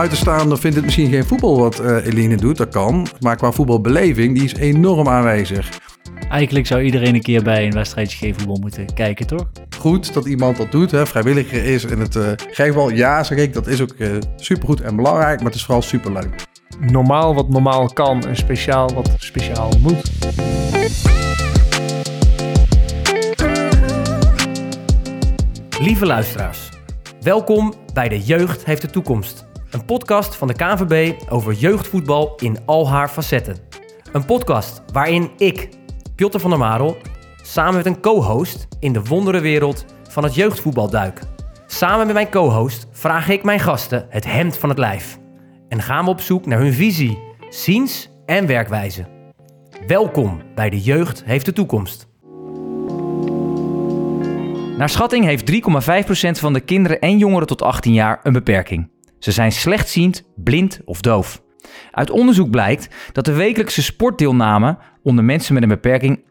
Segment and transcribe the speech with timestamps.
[0.00, 3.06] buitenstaander vindt het misschien geen voetbal wat uh, Eline doet, dat kan.
[3.18, 5.68] Maar qua voetbalbeleving, die is enorm aanwezig.
[6.30, 9.50] Eigenlijk zou iedereen een keer bij een wedstrijdje geefvoetbal moeten kijken, toch?
[9.78, 12.90] Goed dat iemand dat doet, hè, vrijwilliger is in het uh, geefbal.
[12.90, 16.34] Ja, zeg ik, dat is ook uh, supergoed en belangrijk, maar het is vooral superleuk.
[16.80, 20.10] Normaal wat normaal kan en speciaal wat speciaal moet.
[25.80, 26.68] Lieve luisteraars,
[27.20, 29.48] welkom bij De Jeugd heeft de toekomst.
[29.70, 33.56] Een podcast van de KNVB over jeugdvoetbal in al haar facetten.
[34.12, 35.68] Een podcast waarin ik,
[36.14, 36.96] Piotr van der Marel,
[37.42, 41.20] samen met een co-host in de wonderenwereld van het jeugdvoetbal duik.
[41.66, 45.18] Samen met mijn co-host vraag ik mijn gasten het hemd van het lijf.
[45.68, 49.06] En gaan we op zoek naar hun visie, ziens en werkwijze.
[49.86, 52.08] Welkom bij De Jeugd heeft de toekomst.
[54.78, 58.90] Naar schatting heeft 3,5% van de kinderen en jongeren tot 18 jaar een beperking.
[59.20, 61.42] Ze zijn slechtziend, blind of doof.
[61.90, 66.24] Uit onderzoek blijkt dat de wekelijkse sportdeelname onder mensen met een beperking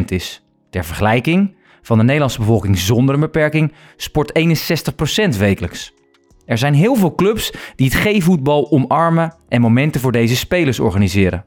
[0.00, 0.44] 48% is.
[0.70, 4.32] Ter vergelijking, van de Nederlandse bevolking zonder een beperking sport
[5.34, 5.94] 61% wekelijks.
[6.44, 11.44] Er zijn heel veel clubs die het G-voetbal omarmen en momenten voor deze spelers organiseren.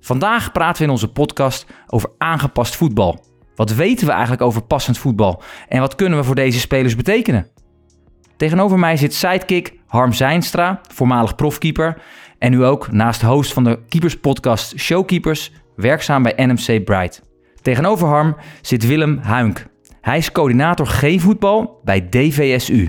[0.00, 3.24] Vandaag praten we in onze podcast over aangepast voetbal.
[3.54, 7.50] Wat weten we eigenlijk over passend voetbal en wat kunnen we voor deze spelers betekenen?
[8.38, 12.02] Tegenover mij zit sidekick Harm Zijnstra, voormalig profkeeper
[12.38, 17.22] en nu ook naast host van de keeperspodcast Showkeepers, werkzaam bij NMC Bright.
[17.62, 19.66] Tegenover Harm zit Willem Huink.
[20.00, 22.88] Hij is coördinator G-voetbal bij DVSU.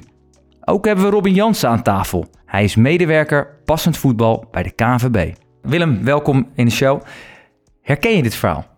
[0.66, 2.28] Ook hebben we Robin Jansen aan tafel.
[2.46, 5.34] Hij is medewerker passend voetbal bij de KNVB.
[5.62, 7.02] Willem, welkom in de show.
[7.82, 8.69] Herken je dit verhaal?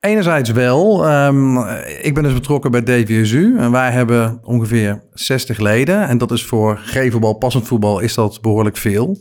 [0.00, 1.10] Enerzijds wel.
[1.26, 1.58] Um,
[2.02, 6.08] ik ben dus betrokken bij DVSU en wij hebben ongeveer 60 leden.
[6.08, 9.18] En dat is voor G-voetbal, passend voetbal, is dat behoorlijk veel.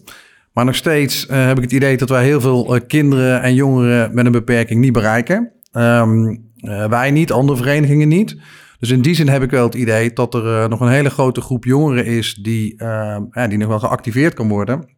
[0.54, 3.54] Maar nog steeds uh, heb ik het idee dat wij heel veel uh, kinderen en
[3.54, 5.52] jongeren met een beperking niet bereiken.
[5.71, 8.37] Um, uh, wij niet, andere verenigingen niet.
[8.80, 11.42] Dus in die zin heb ik wel het idee dat er nog een hele grote
[11.42, 14.97] groep jongeren is die, ehm, ja, die nog wel geactiveerd kan worden.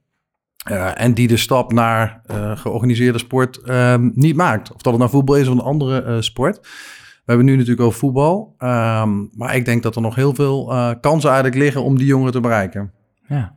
[0.68, 4.74] Uh, en die de stap naar uh, georganiseerde sport uh, niet maakt.
[4.74, 6.59] Of dat het nou voetbal is of een andere uh, sport.
[6.59, 8.56] We hebben nu natuurlijk over voetbal.
[8.58, 10.66] Ehm, maar ik denk dat er nog heel veel
[11.02, 12.94] kansen eigenlijk liggen om die jongeren te bereiken.
[13.28, 13.56] Ja.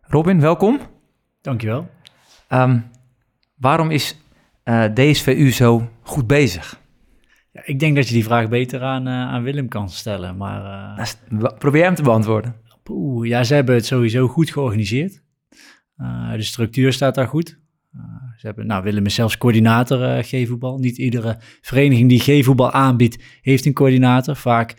[0.00, 0.80] Robin, welkom.
[1.40, 1.88] Dankjewel.
[2.48, 2.84] Um,
[3.56, 4.18] waarom is
[4.94, 6.80] DSVU zo goed bezig?
[7.50, 10.36] Ja, ik denk dat je die vraag beter aan, aan Willem kan stellen.
[10.36, 11.16] Maar,
[11.58, 12.54] Probeer hem te beantwoorden.
[12.90, 15.24] Oeh, ja, ze hebben het sowieso goed georganiseerd.
[15.98, 17.58] Uh, de structuur staat daar goed.
[17.94, 18.02] Uh,
[18.36, 20.78] ze hebben, nou, Willem is zelfs coördinator uh, G-voetbal.
[20.78, 24.36] Niet iedere vereniging die G-voetbal aanbiedt, heeft een coördinator.
[24.36, 24.74] Vaak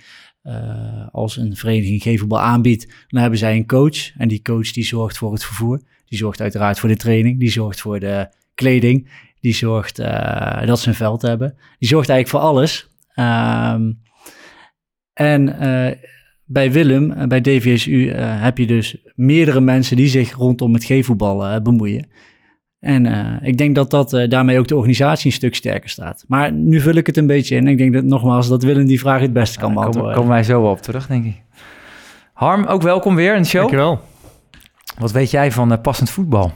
[1.12, 4.18] als een vereniging G-voetbal aanbiedt, dan hebben zij een coach.
[4.18, 5.82] En die coach die zorgt voor het vervoer.
[6.06, 7.40] Die zorgt uiteraard voor de training.
[7.40, 9.10] Die zorgt voor de kleding.
[9.40, 9.96] Die zorgt
[10.66, 11.58] dat ze een veld hebben.
[11.80, 12.90] Die zorgt eigenlijk voor alles.
[13.16, 14.02] Um,
[15.14, 15.60] en
[16.48, 20.86] bij Willem, en bij DVSU, uh, heb je dus meerdere mensen die zich rondom het
[20.86, 22.10] G-voetbal uh, bemoeien.
[22.80, 26.26] En uh, ik denk dat dat daarmee ook de organisatie een stuk sterker staat.
[26.28, 27.68] Maar nu vul ik het een beetje in.
[27.68, 30.12] Ik denk dat nogmaals dat Willem die vraag het beste kan beantwoorden.
[30.12, 31.44] Daar komen wij zo wel op terug, denk ik.
[32.34, 33.62] Harm, ook welkom weer in de show.
[33.62, 34.00] Dankjewel.
[34.98, 36.52] Wat weet jij van passend voetbal?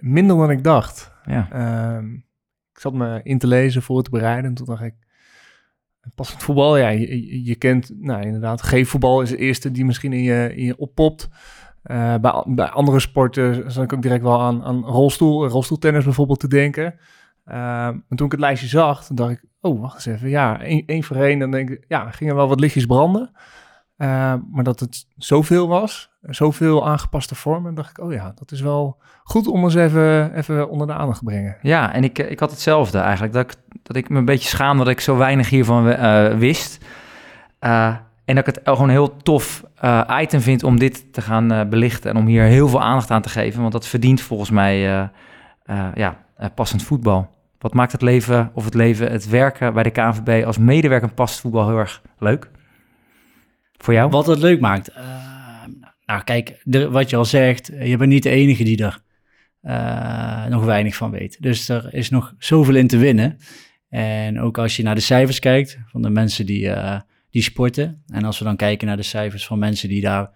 [0.00, 1.12] Minder dan ik dacht.
[1.24, 1.48] Ja.
[1.50, 2.14] Ehm,
[2.72, 4.44] ik zat me in te lezen voor te bereiden.
[4.44, 4.94] En toen dacht ik,
[6.14, 10.52] Passend voetbal, ja, je, kent, nou inderdaad, G-voetbal is de eerste die misschien in je,
[10.54, 11.28] in je oppopt.
[11.84, 12.14] Uh,
[12.46, 16.84] bij, andere sporten zat ik ook direct wel aan, aan rolstoel, rolstoeltennis bijvoorbeeld te denken.
[16.84, 20.28] Uh, maar toen ik het lijstje zag, dacht ik, oh, wacht eens even.
[20.28, 23.30] Ja, één, voor één, dan denk ik, ja, gingen wel wat lichtjes branden.
[23.96, 28.60] Uh, maar dat het zoveel was, zoveel aangepaste vormen, dacht ik, oh ja, dat is
[28.60, 31.56] wel goed om eens even, even onder de aandacht te brengen.
[31.62, 34.78] Ja, en ik, ik had hetzelfde eigenlijk, dat ik, dat ik me een beetje schaam
[34.78, 36.84] dat ik zo weinig hiervan uh, wist.
[37.60, 41.20] Uh, en dat ik het gewoon een heel tof uh, item vind om dit te
[41.20, 44.50] gaan belichten en om hier heel veel aandacht aan te geven, want dat verdient volgens
[44.50, 44.80] mij
[45.94, 47.36] ja, passend voetbal.
[47.58, 51.40] Wat maakt het leven of het leven, het werken bij de KNVB als medewerker passend
[51.40, 52.50] voetbal heel erg leuk?
[53.76, 54.10] Voor jou?
[54.10, 54.92] Wat het leuk maakt?
[56.06, 59.00] nou kijk, wat je al zegt, je bent niet de enige die er
[60.48, 61.42] nog weinig van weet.
[61.42, 63.38] Dus er is nog zoveel in te winnen.
[63.88, 67.00] En ook als je naar de cijfers kijkt van de mensen die, uh,
[67.30, 68.02] die sporten.
[68.06, 70.30] En als we dan kijken naar de cijfers van mensen die daar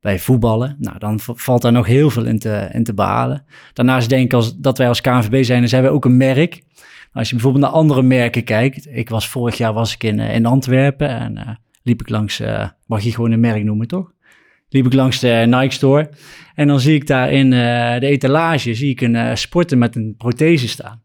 [0.00, 0.76] bij voetballen.
[0.78, 3.44] Nou, dan valt daar nog heel veel in te, in te behalen.
[3.72, 6.62] Daarnaast denk ik als, dat wij als KNVB zijn, dan zijn wij ook een merk.
[7.12, 8.86] Als je bijvoorbeeld naar andere merken kijkt.
[8.90, 11.48] Ik was vorig jaar was ik in, in Antwerpen en uh,
[11.82, 12.42] liep ik langs,
[12.86, 14.12] mag je gewoon een merk noemen toch?
[14.68, 16.10] liep ik langs de Nike Store.
[16.54, 17.50] En dan zie ik daar in
[18.00, 21.02] de etalage zie ik een sporter met een prothese staan.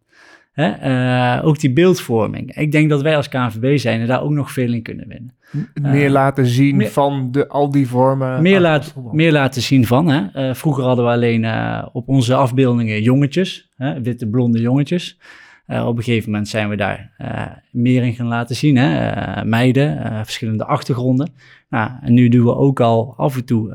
[0.54, 0.72] Hè?
[0.72, 2.56] Eh, ook die beeldvorming.
[2.56, 5.34] Ik denk dat wij als KNVB zijn en daar ook nog veel in kunnen winnen.
[5.82, 8.42] Meer laten zien van de, al die vormen.
[8.42, 10.08] Meer, laat, meer laten zien van.
[10.08, 10.48] Hè?
[10.48, 11.46] Uh, vroeger hadden we alleen
[11.94, 14.02] op onze afbeeldingen jongetjes, hè?
[14.02, 15.20] witte blonde jongetjes.
[15.68, 17.12] op een gegeven moment zijn we daar
[17.72, 18.78] meer in gaan laten zien.
[18.78, 19.46] Hè?
[19.46, 21.34] meiden, verschillende achtergronden.
[21.70, 23.72] Nou, en nu doen we ook al af en toe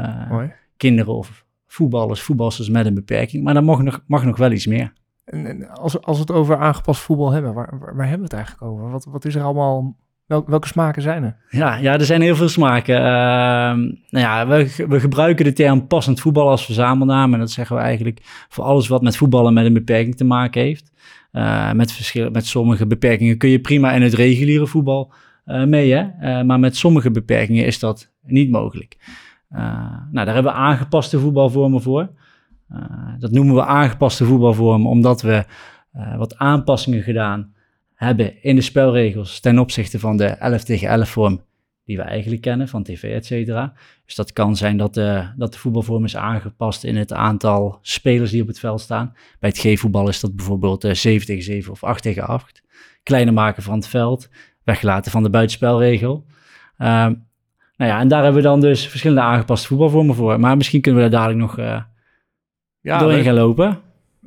[0.76, 3.44] kinderen of voetballers, voetballers met een beperking.
[3.44, 4.92] Maar dan mag nog, mag nog wel iets meer.
[5.30, 8.62] En, als, als we het over aangepast voetbal hebben, waar, waar, hebben we het eigenlijk
[8.62, 8.90] over?
[8.90, 9.96] Wat, wat is er allemaal
[10.26, 11.36] welke smaken zijn er?
[11.50, 12.96] Ja, ja er zijn heel veel smaken.
[12.96, 13.02] Uh,
[14.10, 17.32] nou ja, we, we, gebruiken de term passend voetbal als verzamelnaam.
[17.32, 20.62] En dat zeggen we eigenlijk voor alles wat met voetballen met een beperking te maken
[20.62, 20.92] heeft.
[21.32, 25.12] Uh, met, met sommige beperkingen kun je prima in het reguliere voetbal
[25.46, 25.92] uh, mee.
[25.92, 26.08] Hè?
[26.20, 28.96] Eh, maar met sommige beperkingen is dat niet mogelijk.
[29.48, 32.10] nou, daar hebben we aangepaste voetbalvormen voor.
[32.73, 32.81] Uh,
[33.19, 35.44] dat noemen we aangepaste voetbalvorm, omdat we
[35.97, 37.53] uh, wat aanpassingen gedaan
[37.94, 41.41] hebben in de spelregels ten opzichte van de 11 tegen 11 vorm
[41.85, 43.73] die we eigenlijk kennen van tv, et cetera.
[44.05, 48.31] Dus dat kan zijn dat de, dat de voetbalvorm is aangepast in het aantal spelers
[48.31, 49.14] die op het veld staan.
[49.41, 52.62] Bij het G-voetbal is dat bijvoorbeeld uh, 7 tegen 7 of 8 tegen 8.
[53.03, 54.29] Kleiner maken van het veld,
[54.64, 56.25] weggelaten van de buitenspelregel.
[56.76, 57.17] nou
[57.76, 60.41] ja, en daar hebben we dan dus verschillende aangepaste voetbalvormen voor.
[60.41, 61.85] Maar misschien kunnen we daar dadelijk nog
[62.88, 63.79] ja, doorheen gaan lopen.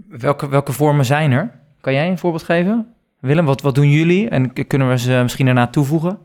[0.07, 1.51] Welke, welke vormen zijn er?
[1.81, 2.87] Kan jij een voorbeeld geven?
[3.19, 4.29] Willem, wat, wat doen jullie?
[4.29, 6.17] En kunnen we ze misschien daarna toevoegen?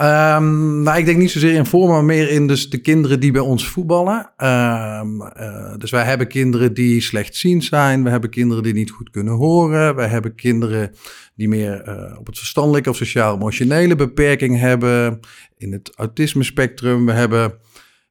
[0.00, 3.32] Um, nou, ik denk niet zozeer in vormen, maar meer in dus de kinderen die
[3.32, 4.30] bij ons voetballen.
[4.36, 8.04] Um, uh, dus wij hebben kinderen die slechtziend zijn.
[8.04, 9.94] We hebben kinderen die niet goed kunnen horen.
[9.94, 10.94] Wij hebben kinderen
[11.34, 15.20] die meer uh, op het verstandelijke of sociaal-emotionele beperking hebben.
[15.56, 17.06] In het autisme spectrum.
[17.06, 17.52] We hebben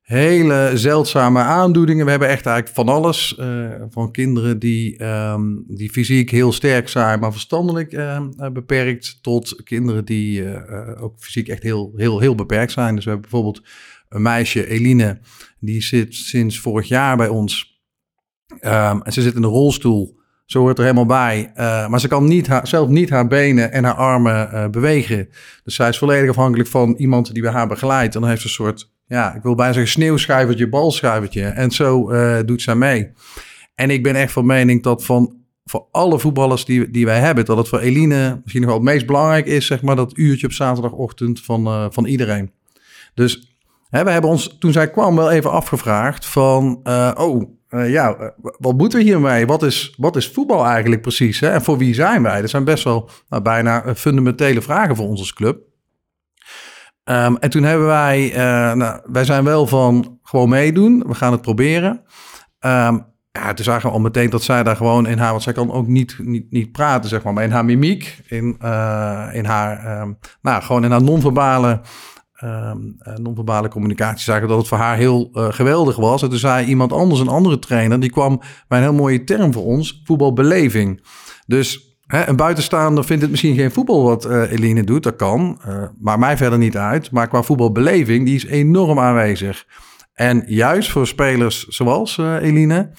[0.09, 2.05] hele zeldzame aandoeningen.
[2.05, 3.37] We hebben echt eigenlijk van alles.
[3.39, 8.19] Uh, van kinderen die, um, die fysiek heel sterk zijn, maar verstandelijk uh,
[8.53, 9.17] beperkt.
[9.21, 12.95] Tot kinderen die uh, ook fysiek echt heel, heel, heel beperkt zijn.
[12.95, 13.67] Dus we hebben bijvoorbeeld
[14.09, 15.19] een meisje, Eline,
[15.59, 17.81] die zit sinds vorig jaar bij ons.
[18.61, 20.19] Um, en ze zit in een rolstoel.
[20.45, 21.51] Zo hoort er helemaal bij.
[21.89, 25.29] Maar ze kan niet zelf niet haar benen en haar armen bewegen.
[25.63, 28.15] Dus zij is volledig afhankelijk van iemand die bij haar begeleidt.
[28.15, 31.43] En dan heeft ze een soort ja, ik wil bijna zeggen sneeuwschuivertje, balschuivertje.
[31.43, 33.11] En zo uh, doet zij mee.
[33.75, 37.45] En ik ben echt van mening dat van voor alle voetballers die, die wij hebben,
[37.45, 40.45] dat het voor Eline misschien nog wel het meest belangrijk is, zeg maar, dat uurtje
[40.45, 42.51] op zaterdagochtend van, uh, van iedereen.
[43.13, 43.57] Dus
[43.89, 48.77] hè, we hebben ons toen zij kwam wel even afgevraagd van, uh, oh, ja, wat
[48.77, 49.45] moeten we hiermee?
[49.45, 51.39] Wat is, wat is voetbal eigenlijk precies?
[51.39, 51.49] Hè?
[51.49, 52.41] En voor wie zijn wij?
[52.41, 55.68] Dat zijn best wel nou, bijna fundamentele vragen voor ons als club.
[57.11, 61.03] Um, en toen hebben wij, uh, nou, wij zijn wel van gewoon meedoen.
[61.07, 62.01] We gaan het proberen.
[62.59, 65.53] Um, ja, toen zagen we al meteen dat zij daar gewoon in haar, want zij
[65.53, 69.45] kan ook niet, niet, niet praten, zeg maar, maar in haar mimiek, in, uh, in
[69.45, 71.81] haar, um, nou, gewoon in haar non-verbale,
[72.43, 76.21] um, non-verbale communicatie, zagen dat het voor haar heel geweldig was.
[76.21, 79.53] En toen zei iemand anders, een andere trainer, die kwam bij een heel mooie term
[79.53, 81.05] voor ons, voetbalbeleving.
[81.45, 85.61] Dus Hè, een buitenstaander vindt het misschien geen voetbal wat uh, Eline doet, dat kan.
[85.67, 87.11] Uh, maar mij verder niet uit.
[87.11, 89.65] Maar qua voetbalbeleving, die is enorm aanwezig.
[90.13, 92.91] En juist voor spelers zoals uh, Eline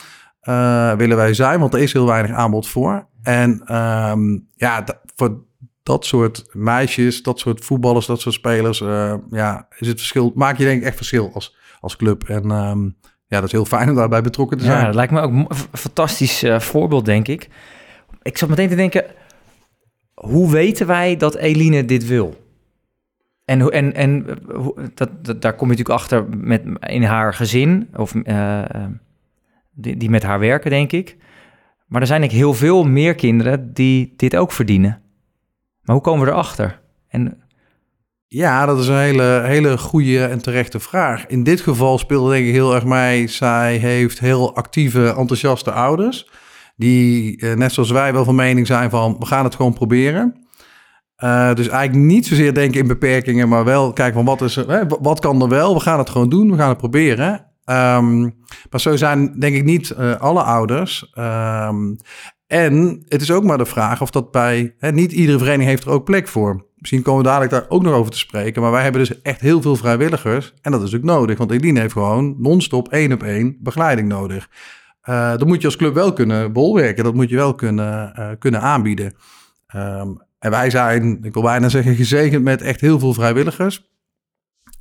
[0.96, 3.06] willen wij zijn, want er is heel weinig aanbod voor.
[3.22, 4.84] En um, ja,
[5.16, 5.44] voor
[5.82, 8.78] dat soort meisjes, dat soort voetballers, dat soort spelers,
[9.30, 12.28] ja, is het verschil, maak je denk ik echt verschil als, als club.
[12.28, 14.78] En um, ja, dat is heel fijn om daarbij betrokken te zijn.
[14.78, 17.48] Ja, dat lijkt me ook een fantastisch voorbeeld, denk ik
[18.22, 19.04] ik zat meteen te denken,
[20.14, 22.48] hoe weten wij dat Eline dit wil?
[23.44, 24.26] En, en, en
[24.94, 28.62] dat, dat, daar kom je natuurlijk achter met, in haar gezin, of uh,
[29.70, 31.16] die, met haar werken, denk ik.
[31.86, 35.02] Maar er zijn ik heel veel meer kinderen die dit ook verdienen.
[35.82, 36.80] Maar hoe komen we erachter?
[37.08, 37.42] En...
[38.26, 41.26] Ja, dat is een hele, hele goede en terechte vraag.
[41.26, 43.26] In dit geval speelde denk ik heel erg mij.
[43.26, 46.28] Zij heeft heel actieve, enthousiaste ouders
[46.80, 50.34] die uh, net zoals wij wel van mening zijn van we gaan het gewoon proberen.
[51.24, 54.86] Uh, dus eigenlijk niet zozeer denken in beperkingen, maar wel kijken van wat, is er,
[55.00, 55.74] wat kan er wel.
[55.74, 57.32] We gaan het gewoon doen, we gaan het proberen.
[57.64, 58.34] Um,
[58.70, 61.12] maar zo zijn denk ik niet uh, alle ouders.
[61.18, 61.96] Um,
[62.46, 64.74] en het is ook maar de vraag of dat bij...
[64.78, 66.66] Hè, niet iedere vereniging heeft er ook plek voor.
[66.76, 68.62] Misschien komen we dadelijk daar ook nog over te spreken.
[68.62, 70.54] Maar wij hebben dus echt heel veel vrijwilligers.
[70.62, 71.38] En dat is ook nodig.
[71.38, 74.48] Want Eline heeft gewoon non-stop één op één begeleiding nodig.
[75.10, 77.04] Uh, dat moet je als club wel kunnen bolwerken.
[77.04, 79.14] Dat moet je wel kunnen, uh, kunnen aanbieden.
[79.74, 83.88] Um, en wij zijn, ik wil bijna zeggen, gezegend met echt heel veel vrijwilligers.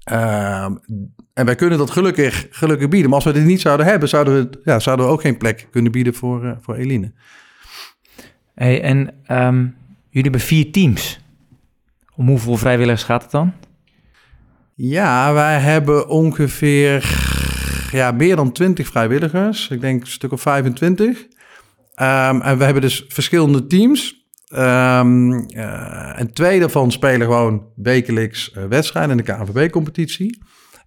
[0.03, 0.75] Ehm,
[1.33, 3.09] en wij kunnen dat gelukkig, gelukkig bieden.
[3.09, 5.67] Maar als we dit niet zouden hebben, zouden we, ja, zouden we ook geen plek
[5.71, 7.11] kunnen bieden voor, uh, voor Eline.
[8.55, 9.57] Hey, en ehm,
[10.09, 11.19] jullie hebben vier teams.
[12.15, 13.53] Om hoeveel vrijwilligers gaat het dan?
[14.75, 17.01] Ja, wij hebben ongeveer
[17.91, 19.69] ja, meer dan 20 vrijwilligers.
[19.69, 21.17] Ik denk een stuk of 25.
[21.17, 24.27] Um, en we hebben dus verschillende teams.
[24.53, 30.41] Um, uh, en twee daarvan spelen gewoon wekelijks uh, wedstrijden in de KNVB-competitie.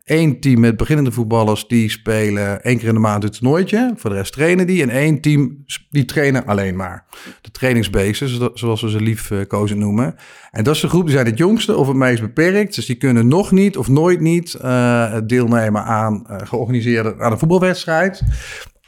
[0.04, 3.92] Eén team met beginnende voetballers die spelen één keer in de maand het toernooitje.
[3.96, 4.82] Voor de rest trainen die.
[4.82, 7.04] En één team die trainen alleen maar.
[7.40, 10.14] De trainingsbases, zoals we ze lief uh, kozen noemen.
[10.50, 12.74] En dat is de groep die zijn het jongste of het meest beperkt.
[12.74, 17.38] Dus die kunnen nog niet of nooit niet uh, deelnemen aan uh, georganiseerde aan een
[17.38, 18.22] voetbalwedstrijd.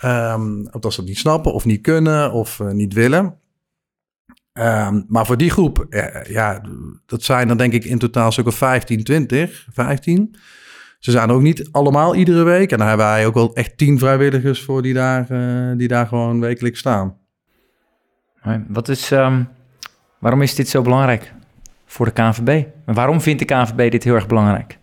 [0.05, 3.39] Um, dat ze het niet snappen of niet kunnen of niet willen.
[4.53, 5.87] Um, maar voor die groep,
[6.29, 6.61] ja,
[7.07, 10.37] dat zijn dan denk ik in totaal zo'n 15, 20, 15.
[11.05, 12.73] Ze zijn ook niet allemaal iedere week.
[12.73, 16.07] En dan hebben wij ook wel echt tien vrijwilligers voor die daar, uh, die daar
[16.07, 17.17] gewoon wekelijks staan.
[18.69, 19.49] Wat is, um,
[20.19, 21.35] waarom is dit zo belangrijk
[21.87, 22.65] voor de KNVB?
[22.87, 24.79] En waarom vindt de KNVB dit heel erg belangrijk?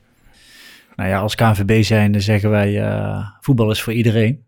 [0.95, 4.45] Nou ja, als KNVB zijnde zeggen wij uh, voetbal is voor iedereen.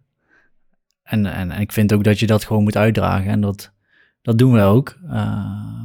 [1.04, 3.32] En, en, en, ik vind ook dat je dat gewoon moet uitdragen.
[3.32, 3.74] En dat,
[4.22, 4.98] dat doen we ook.
[5.06, 5.83] Uh,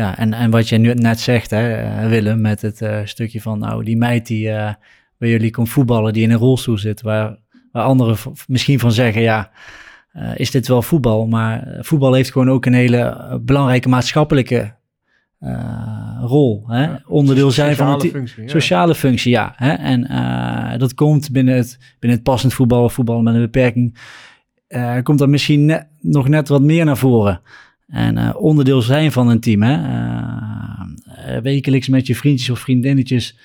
[0.00, 3.58] ja, en, en wat je nu net zegt, hè, Willem, met het uh, stukje van,
[3.58, 4.72] nou, die meid die uh,
[5.18, 7.36] bij jullie komt voetballen, die in een rolstoel zit, waar,
[7.72, 8.16] waar anderen
[8.46, 9.50] misschien van zeggen, ja,
[10.16, 11.26] uh, is dit wel voetbal?
[11.26, 14.78] Maar voetbal heeft gewoon ook een hele belangrijke maatschappelijke
[16.20, 16.64] rol.
[16.66, 16.82] Hè?
[16.82, 18.48] Ja, Onderdeel zijn van een functie, ja.
[18.48, 19.52] sociale functie, ja.
[19.56, 19.72] Hè?
[19.72, 23.98] En dat komt binnen het, binnen het passend voetbal, voetbal met een beperking,
[25.02, 27.40] komt dat misschien net, nog net wat meer naar voren.
[27.90, 29.62] En uh, onderdeel zijn van een team.
[29.62, 29.76] Hè?
[29.76, 33.38] Uh, wekelijks met je vriendjes of vriendinnetjes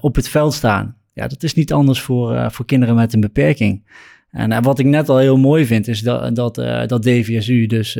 [0.00, 0.96] op het veld staan.
[1.12, 3.86] Ja, dat is niet anders voor, voor kinderen met een beperking.
[4.30, 6.54] En wat ik net al heel mooi vind, is dat, dat,
[6.86, 7.98] dat DVSU dus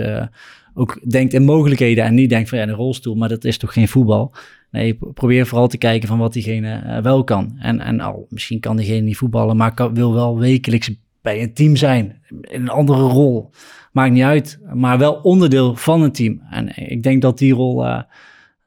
[0.75, 3.73] ook denkt in mogelijkheden en niet denkt van ja, een rolstoel, maar dat is toch
[3.73, 4.35] geen voetbal.
[4.71, 7.57] Nee, probeer vooral te kijken van wat diegene wel kan.
[7.59, 10.91] En, en al, misschien kan diegene niet voetballen, maar kan, wil wel wekelijks
[11.23, 12.23] bij een team zijn.
[12.41, 13.51] In een andere rol.
[13.99, 16.41] Maakt niet uit, maar wel onderdeel van een team.
[16.51, 18.01] En ik denk dat die rol uh,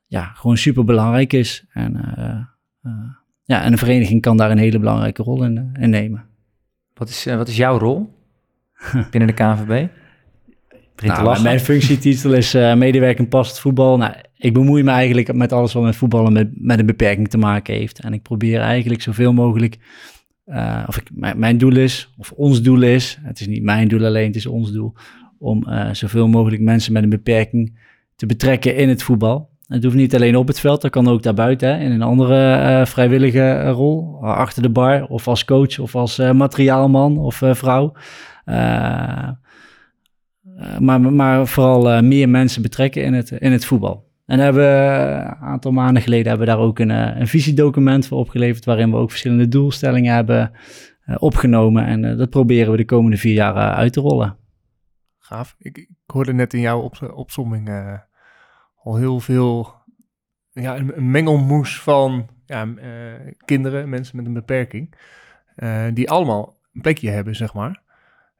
[0.07, 1.65] ja, gewoon super belangrijk is.
[1.73, 3.09] En, uh, uh,
[3.43, 6.25] ja, en een vereniging kan daar een hele belangrijke rol in, in nemen.
[6.93, 8.13] Wat is, wat is jouw rol
[9.11, 9.87] binnen de KNVB?
[11.05, 13.97] Nou, mijn functietitel is uh, medewerking past voetbal.
[13.97, 17.37] Nou, ik bemoei me eigenlijk met alles wat met voetballen met, met een beperking te
[17.37, 17.99] maken heeft.
[17.99, 19.77] En ik probeer eigenlijk zoveel mogelijk
[20.45, 24.05] uh, of ik, mijn doel is, of ons doel is, het is niet mijn doel
[24.05, 24.93] alleen, het is ons doel,
[25.41, 27.77] om uh, zoveel mogelijk mensen met een beperking
[28.15, 29.49] te betrekken in het voetbal.
[29.67, 32.57] Het hoeft niet alleen op het veld, dat kan ook daarbuiten, hè, in een andere
[32.57, 37.93] uh, vrijwillige rol, achter de bar, of als coach, of als materiaalman of vrouw.
[40.79, 44.09] maar, maar vooral meer mensen betrekken in het, in het voetbal.
[44.25, 48.65] En hebben een aantal maanden geleden hebben we daar ook een, een visiedocument voor opgeleverd,
[48.65, 50.51] waarin we ook verschillende doelstellingen hebben
[51.17, 51.85] opgenomen.
[51.85, 54.39] En dat proberen we de komende vier jaar uit te rollen.
[55.57, 57.69] Ik, hoorde net in jouw op, opzomming
[58.75, 59.73] al heel veel,
[60.51, 62.67] ja, een, mengelmoes van ja,
[63.45, 64.95] kinderen, mensen met een beperking,
[65.93, 67.81] die allemaal een plekje hebben, zeg maar.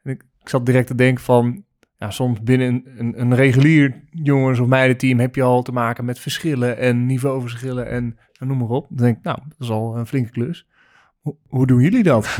[0.04, 1.66] En ik, ik zat direct te denken van,
[2.02, 6.20] ja, soms binnen een, een, regulier jongens- of meidenteam heb je al te maken met
[6.20, 8.86] verschillen en niveauverschillen en, en noem maar op.
[8.90, 10.68] Dan denk ik, nou, dat is al een flinke klus.
[11.48, 12.38] Hoe doen jullie dat?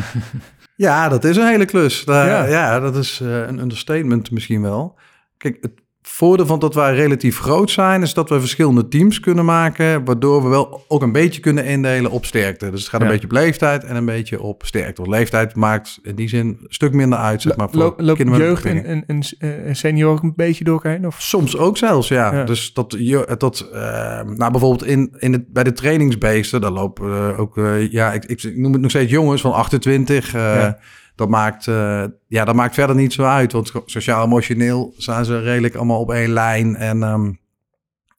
[0.82, 2.06] ja, dat is een hele klus.
[2.06, 2.44] Daar, ja.
[2.46, 2.80] ja.
[2.80, 4.98] dat is uh, een understatement misschien wel.
[5.38, 9.46] Kijk, het voordeel van dat wij relatief groot zijn, is dat we verschillende teams kunnen
[9.46, 12.70] maken, waardoor we wel ook een beetje kunnen indelen op sterkte.
[12.70, 13.14] Dus het gaat een ja.
[13.14, 15.02] beetje op leeftijd en een beetje op sterkte.
[15.02, 18.38] Want leeftijd maakt in die zin een stuk minder uit, zeg maar, voor Lo loopt
[18.38, 19.24] jeugd en, en, en,
[19.66, 21.22] en senior ook een beetje door elkaar Of?
[21.22, 22.34] Soms ook zelfs, ja.
[22.34, 22.44] ja.
[22.44, 22.98] Dus dat,
[23.38, 23.80] dat uh,
[24.22, 28.26] nou bijvoorbeeld in, in het, bij de trainingsbeesten, daar lopen uh, ook, uh, ja, ik,
[28.26, 30.80] ik, noem het nog steeds jongens van 28, ja
[31.22, 33.52] dat maakt, uh, ja, dat maakt verder niet zo uit.
[33.52, 36.76] Want sociaal-emotioneel zijn ze redelijk allemaal op één lijn.
[36.76, 37.40] En, um,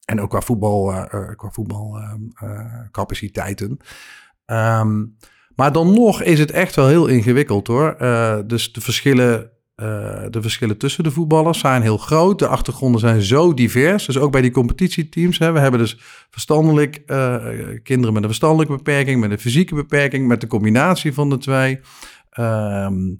[0.04, 1.04] en ook qua voetbal, uh,
[1.36, 3.78] qua voetbalcapaciteiten.
[4.46, 5.16] Um,
[5.54, 7.96] maar dan nog is het echt wel heel ingewikkeld hoor.
[8.46, 9.50] Dus de verschillen,
[10.30, 12.38] de verschillen tussen de voetballers zijn heel groot.
[12.38, 14.06] De achtergronden zijn zo divers.
[14.06, 15.38] Dus ook bij die competitieteams.
[15.38, 15.98] Hè, we hebben dus
[16.30, 17.06] verstandelijk,
[17.82, 21.80] kinderen met een verstandelijke beperking, met een fysieke beperking, met de combinatie van de twee.
[22.38, 23.16] Um,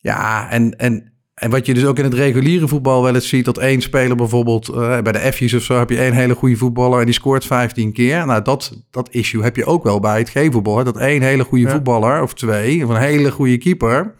[0.00, 3.44] ja, en, en En wat je dus ook in het reguliere voetbal wel eens ziet,
[3.44, 6.56] dat één speler bijvoorbeeld uh, bij de F's of zo heb je één hele goede
[6.56, 8.26] voetballer en die scoort 15 keer.
[8.26, 10.84] Nou, dat, dat issue heb je ook wel bij het G-voetbal.
[10.84, 14.14] Dat één hele goede voetballer of twee, of een hele goede keeper,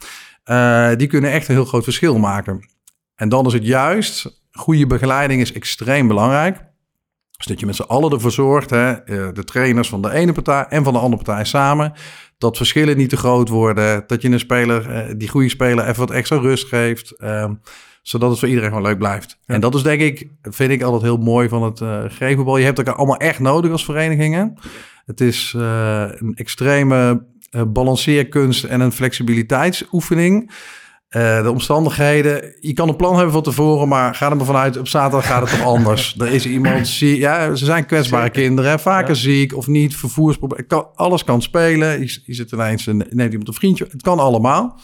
[0.45, 2.69] uh, die kunnen echt een heel groot verschil maken.
[3.15, 6.71] En dan is het juist, goede begeleiding is extreem belangrijk.
[7.37, 8.95] Dus dat je met z'n allen ervoor zorgt, hè,
[9.33, 11.93] de trainers van de ene partij en van de andere partij samen,
[12.43, 14.05] dat verschillen niet te groot worden.
[14.07, 17.11] Dat je een speler, eh, die goede speler, even wat extra rust geeft.
[17.11, 17.55] Ehm,
[18.03, 19.39] zodat het voor iedereen gewoon leuk blijft.
[19.47, 22.57] En dat is denk ik, vind ik altijd heel mooi van het uh, gevenbal.
[22.57, 24.55] Je hebt elkaar allemaal echt nodig als verenigingen.
[25.07, 30.51] Het is uh, een extreme uh, balanceerkunst en een flexibiliteitsoefening.
[31.17, 32.55] Uh, de omstandigheden.
[32.61, 34.79] Je kan een plan hebben van tevoren, maar ga er maar vanuit.
[34.79, 36.15] Op zaterdag gaat het toch anders.
[36.19, 37.19] er is iemand ziek.
[37.19, 38.81] Ja, ze zijn kwetsbare kinderen.
[38.81, 39.15] Vaker ja.
[39.15, 39.97] ziek of niet.
[39.97, 40.67] Vervoersproblemen.
[40.67, 42.01] Kan, alles kan spelen.
[42.01, 42.87] Je, je zit ineens.
[42.87, 43.87] Neemt iemand een vriendje.
[43.91, 44.81] Het kan allemaal.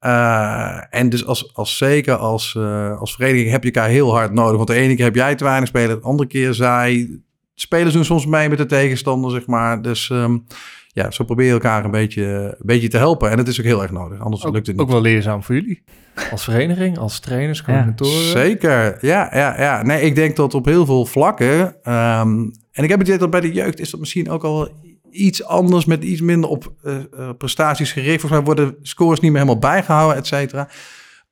[0.00, 4.32] Uh, en dus als, als zeker als, uh, als vereniging heb je elkaar heel hard
[4.32, 4.56] nodig.
[4.56, 5.96] Want de ene keer heb jij te weinig spelen.
[5.96, 7.20] De andere keer zij.
[7.54, 9.82] Spelers doen soms mee met de tegenstander, zeg maar.
[9.82, 10.08] Dus.
[10.08, 10.46] Um,
[10.94, 12.24] ja, zo probeer je elkaar een beetje,
[12.58, 13.30] een beetje te helpen.
[13.30, 14.84] En het is ook heel erg nodig, anders ook, lukt het niet.
[14.84, 15.84] Ook wel leerzaam voor jullie,
[16.30, 18.12] als vereniging, als trainers, coördinatoren.
[18.12, 19.82] Ja, zeker, ja, ja, ja.
[19.82, 21.58] Nee, ik denk dat op heel veel vlakken...
[21.60, 24.68] Um, en ik heb het idee dat bij de jeugd is dat misschien ook al
[25.10, 25.84] iets anders...
[25.84, 28.20] met iets minder op uh, uh, prestaties gericht.
[28.20, 30.68] Volgens mij worden scores niet meer helemaal bijgehouden, et cetera.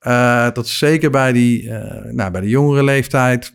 [0.06, 1.70] Uh, dat zeker bij, die,
[2.10, 3.54] nou, bij de jongere leeftijd...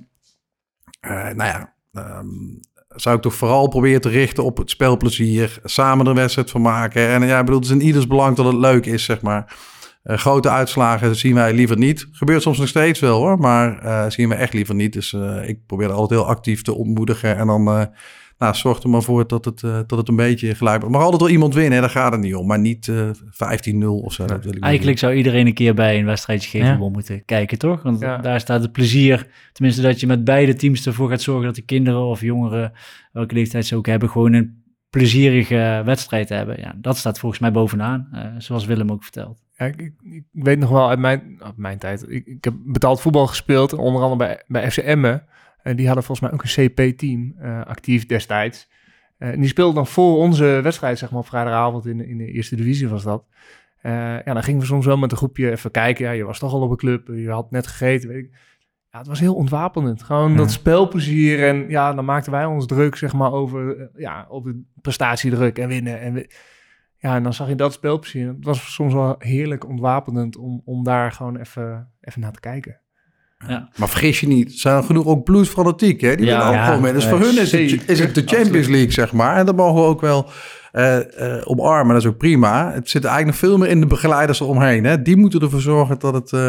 [1.01, 1.73] nou ja...
[1.97, 2.59] Um,
[2.95, 5.59] zou ik toch vooral proberen te richten op het spelplezier.
[5.63, 7.07] Samen er wedstrijd van maken.
[7.07, 9.57] En ja, ik bedoel, het is in ieders belang dat het leuk is, zeg maar.
[10.03, 12.07] Uh, grote uitslagen zien wij liever niet.
[12.11, 14.93] Gebeurt soms nog steeds wel hoor, maar uh, zien we echt liever niet.
[14.93, 17.37] Dus uh, ik probeer altijd heel actief te ontmoedigen.
[17.37, 17.89] En dan
[18.37, 20.95] nou, zorg er maar voor dat het, dat het een beetje gelijk wordt.
[20.95, 22.47] mag altijd wel iemand winnen, daar gaat het niet om.
[22.47, 24.25] Maar niet 15-0 of zo.
[24.25, 26.89] Dat wil ik Eigenlijk zou iedereen een keer bij een wedstrijdje geven ja.
[26.89, 27.81] moeten kijken, toch?
[27.81, 28.17] Want ja.
[28.17, 29.27] daar staat het plezier.
[29.51, 32.71] Tenminste, dat je met beide teams ervoor gaat zorgen dat de kinderen of jongeren,
[33.11, 36.59] welke leeftijd ze ook hebben, gewoon een plezierige wedstrijd hebben.
[36.59, 39.43] Ja, dat staat volgens mij bovenaan, uh, zoals Willem ook vertelt.
[39.57, 42.05] Ja, ik, ik, weet nog wel uit mijn, uit mijn tijd.
[42.09, 45.23] Ik, ik heb betaald voetbal gespeeld, onder andere bij, bij FC Emmen.
[45.65, 48.69] En die hadden volgens mij ook een CP-team uh, actief destijds.
[49.19, 52.31] Uh, en die speelden dan voor onze wedstrijd, zeg maar, op vrijdagavond in, in de
[52.31, 53.25] eerste divisie was dat.
[53.81, 56.05] Ja, dan gingen we soms wel met een groepje even kijken.
[56.05, 58.31] Ja, je was toch al op een club, je had net gegeten, weet ik.
[58.91, 60.03] Ja, het was heel ontwapenend.
[60.03, 60.37] Gewoon ja.
[60.37, 61.47] dat spelplezier.
[61.47, 65.99] En ja, dan maakten wij ons druk, zeg maar, over, ja, over prestatiedruk en winnen.
[65.99, 66.27] En
[66.97, 68.27] ja, en dan zag je dat spelplezier.
[68.27, 72.79] Het was soms wel heerlijk ontwapenend om, om daar gewoon even, even naar te kijken.
[73.47, 73.69] Ja.
[73.75, 76.15] Maar vergis je niet, zijn er genoeg ook blues fanatiek, hè?
[76.15, 76.93] Die ja, willen ook gewoon mee.
[76.93, 79.37] Dus voor hun is het, is het de Champions League, zeg maar.
[79.37, 80.29] En dat mogen we ook wel
[80.73, 81.03] uh, uh,
[81.43, 82.71] omarmen, dat is ook prima.
[82.71, 85.01] Het zit eigenlijk nog veel meer in de begeleiders eromheen, hè?
[85.01, 86.31] Die moeten ervoor zorgen dat het...
[86.31, 86.41] Uh,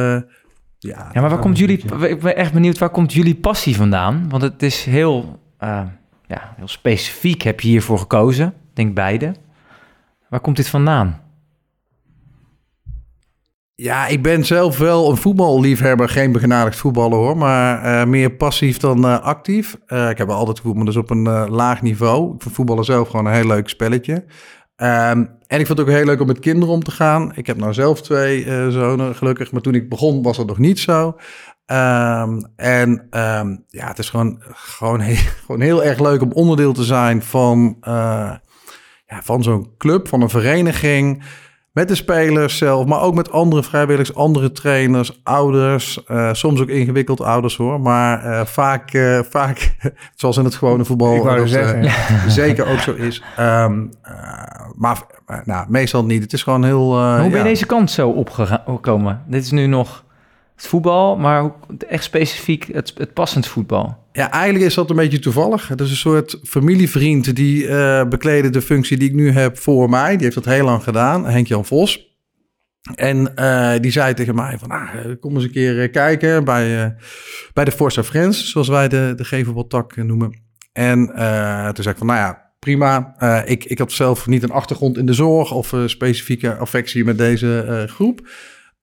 [0.78, 1.82] ja, ja, maar waar komt jullie...
[2.08, 4.26] Ik ben echt benieuwd, waar komt jullie passie vandaan?
[4.28, 8.46] Want het is heel, ja, heel specifiek, heb je hiervoor gekozen.
[8.46, 9.34] Ik denk beide.
[10.28, 11.20] Waar komt dit vandaan?
[13.78, 18.78] Ja, ik ben zelf wel een voetballiefhebber, geen begenadigd voetballer hoor, maar uh, meer passief
[18.78, 19.76] dan uh, actief.
[19.88, 22.34] Uh, ik heb altijd maar dus op een laag niveau.
[22.34, 24.12] Ik voetballen zelf gewoon een heel leuk spelletje.
[24.12, 27.32] Um, en ik vond het ook heel leuk om met kinderen om te gaan.
[27.34, 30.78] Ik heb nou zelf twee zonen, gelukkig, maar toen ik begon was dat nog niet
[30.78, 31.06] zo.
[31.66, 36.72] Um, en um, ja, het is gewoon, gewoon, heel, gewoon heel erg leuk om onderdeel
[36.72, 41.22] te zijn van, ja, van zo'n club, van een vereniging.
[41.76, 46.00] Met de spelers zelf, maar ook met andere vrijwilligers, andere trainers, ouders.
[46.10, 47.80] Uh, soms ook ingewikkeld ouders hoor.
[47.80, 49.76] Maar uh, vaak, uh, vaak,
[50.14, 51.90] zoals in het gewone voetbal, dat, ja.
[52.28, 53.22] zeker ook zo is.
[53.40, 53.90] Um,
[54.76, 55.02] maar
[55.44, 56.22] nou, meestal niet.
[56.22, 57.00] Het is gewoon heel.
[57.00, 57.42] hoe ben je ja.
[57.42, 59.22] deze kant zo opgekomen?
[59.26, 60.04] Dit is nu nog
[60.56, 61.52] het voetbal, maar
[61.88, 64.04] echt specifiek het, het passend voetbal.
[64.12, 65.68] Ja, eigenlijk is dat een beetje toevallig.
[65.68, 69.90] Het is een soort familievriend die uh, bekleden de functie die ik nu heb voor
[69.90, 70.12] mij.
[70.12, 72.14] Die heeft dat heel lang gedaan, Henk-Jan Vos.
[72.94, 74.88] En uh, die zei tegen mij van, ah,
[75.20, 76.90] kom eens een keer kijken bij, uh,
[77.52, 80.44] bij de Forza Friends, zoals wij de, de noemen.
[80.72, 81.06] En
[81.74, 83.14] toen zei ik van, nou ja, prima.
[83.46, 87.84] ik, ik had zelf niet een achtergrond in de zorg of specifieke affectie met deze
[87.88, 88.28] groep.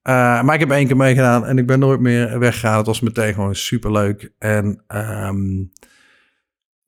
[0.08, 2.76] Uh, maar ik heb één keer meegedaan en ik ben nooit meer weggegaan.
[2.76, 4.32] Het was meteen gewoon super leuk.
[4.38, 5.70] En um,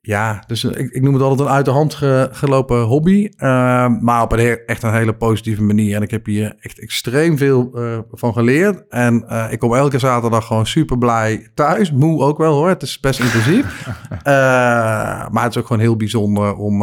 [0.01, 3.31] ja, dus ik, ik, noem het altijd een uit de hand ge, gelopen hobby.
[3.37, 5.97] Uh, maar op een heel, echt een hele positieve manier.
[5.97, 8.85] En ik heb hier echt extreem veel uh, van geleerd.
[8.89, 11.93] En ik kom elke zaterdag gewoon super blij thuis.
[11.93, 12.69] Moe ook wel hoor.
[12.69, 13.87] Het is best intensief.
[15.33, 16.83] maar het is ook gewoon heel bijzonder om,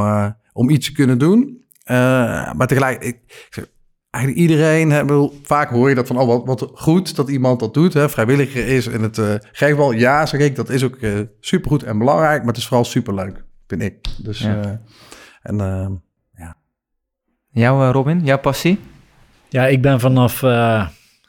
[0.54, 1.64] om iets te kunnen doen.
[2.56, 3.18] maar tegelijk, ik,
[4.14, 7.60] eigenlijk iedereen, hè, wil, vaak hoor je dat van, oh wat, wat goed dat iemand
[7.60, 9.92] dat doet, hè, vrijwilliger is in het uh, geefbal.
[9.92, 13.44] Ja, zeg ik, dat is ook uh, supergoed en belangrijk, maar het is vooral superleuk,
[13.68, 13.96] vind ik.
[14.18, 14.66] Dus, ja.
[14.66, 14.72] Uh,
[15.42, 16.02] en
[16.36, 16.56] ja.
[17.50, 18.80] Jouw Robin, jouw passie?
[19.50, 20.42] Ja, ik ben vanaf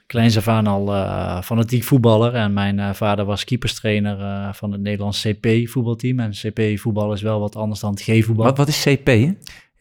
[0.07, 2.35] kleins af aan al uh, fanatiek voetballer.
[2.35, 6.21] En mijn uh, vader was keeperstrainer uh, van het Nederlands CP-voetbalteam.
[6.21, 8.45] En CP-voetbal is wel wat anders dan het G-voetbal.
[8.45, 9.07] Wat, wat is CP?
[9.07, 9.33] Hè?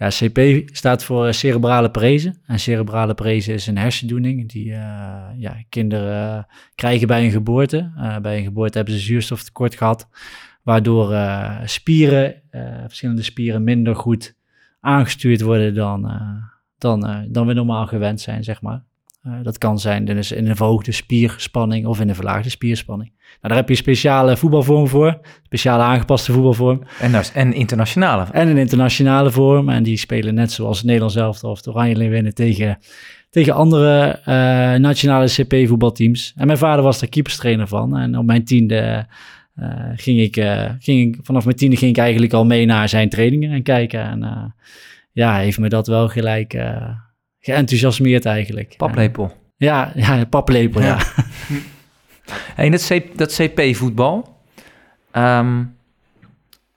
[0.08, 2.36] CP staat voor cerebrale parese.
[2.46, 4.66] En cerebrale parese is een hersendoening die
[5.38, 7.92] ja, kinderen krijgen bij een geboorte.
[8.22, 10.08] bij een geboorte hebben ze zuurstoftekort gehad.
[10.62, 11.16] Waardoor
[11.66, 12.42] spieren,
[12.88, 14.36] verschillende spieren minder goed
[14.80, 16.12] aangestuurd worden dan,
[16.78, 18.84] dan, dan we normaal gewend zijn, zeg maar.
[19.28, 23.12] Uh, dat kan zijn dus in een verhoogde spierspanning of in een verlaagde spierspanning.
[23.20, 26.82] Nou, daar heb je speciale voetbalvorm voor, speciale aangepaste voetbalvorm.
[27.00, 28.26] En, en internationale.
[28.32, 29.70] En een internationale vorm.
[29.70, 32.78] En die spelen net zoals het Nederlands zelf of de Oranje Leeuwinnen tegen,
[33.30, 34.26] tegen andere uh,
[34.80, 36.34] nationale CP-voetbalteams.
[36.36, 37.98] En mijn vader was daar keeperstrainer van.
[37.98, 39.06] En op mijn tiende
[39.60, 40.36] uh, ging, ik,
[40.80, 44.02] ging ik, vanaf mijn tiende ging ik eigenlijk al mee naar zijn trainingen en kijken.
[44.02, 44.54] En
[45.12, 46.54] ja, heeft me dat wel gelijk
[47.44, 48.74] geenthousiasmeerd eigenlijk.
[48.78, 49.38] Paplepel.
[49.58, 50.88] Ja, ja, paplepel, ja.
[50.88, 51.02] ja.
[52.64, 54.38] en dat, C, dat CP-voetbal,
[55.12, 55.76] um,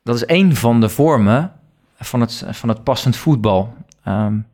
[0.02, 1.52] dat is een van de vormen
[1.98, 3.74] van het, van het passend voetbal.
[4.08, 4.46] Um,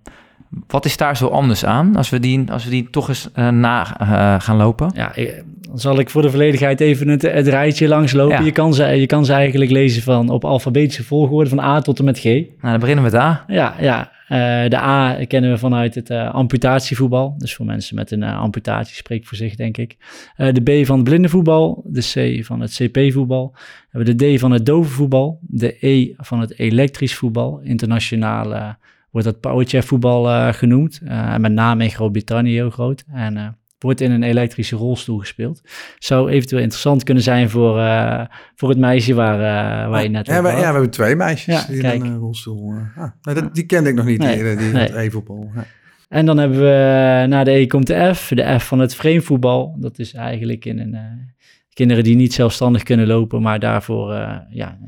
[0.67, 3.49] wat is daar zo anders aan als we die, als we die toch eens uh,
[3.49, 4.91] na uh, gaan lopen?
[4.95, 5.13] Ja,
[5.69, 8.39] dan zal ik voor de volledigheid even het, het rijtje langslopen.
[8.39, 8.45] Ja.
[8.45, 11.99] Je, kan ze, je kan ze eigenlijk lezen van op alfabetische volgorde van A tot
[11.99, 12.25] en met G.
[12.25, 13.45] Nou, dan beginnen we met A.
[13.47, 14.11] Ja, ja.
[14.33, 17.35] Uh, de A kennen we vanuit het uh, amputatievoetbal.
[17.39, 19.97] Dus voor mensen met een uh, amputatie spreekt voor zich, denk ik.
[20.37, 21.83] de B van het blindenvoetbal.
[21.87, 23.51] De C van het CP-voetbal.
[23.55, 25.39] We hebben de D van het dovenvoetbal.
[25.41, 27.61] De E van het elektrisch voetbal.
[27.63, 28.77] Internationaal
[29.11, 31.01] wordt dat powerchef voetbal genoemd.
[31.05, 33.05] en met name in Groot-Brittannië heel groot.
[33.13, 35.63] En wordt in een elektrische rolstoel gespeeld.
[35.99, 40.27] Zou eventueel interessant kunnen zijn voor, uh, voor het meisje waar, uh, waar je net
[40.27, 42.73] ja, we, ja, we hebben twee meisjes ja, die in een rolstoel...
[42.73, 45.11] Uh, ah, nou, dat, die kende ik nog niet, nee, die, die nee.
[45.55, 45.67] Ja.
[46.09, 49.77] En dan hebben we, na de E komt de F, de F van het framevoetbal.
[49.81, 50.97] Dat is eigenlijk in een,
[51.73, 54.13] kinderen die niet zelfstandig kunnen lopen, maar daarvoor
[54.49, 54.79] ja,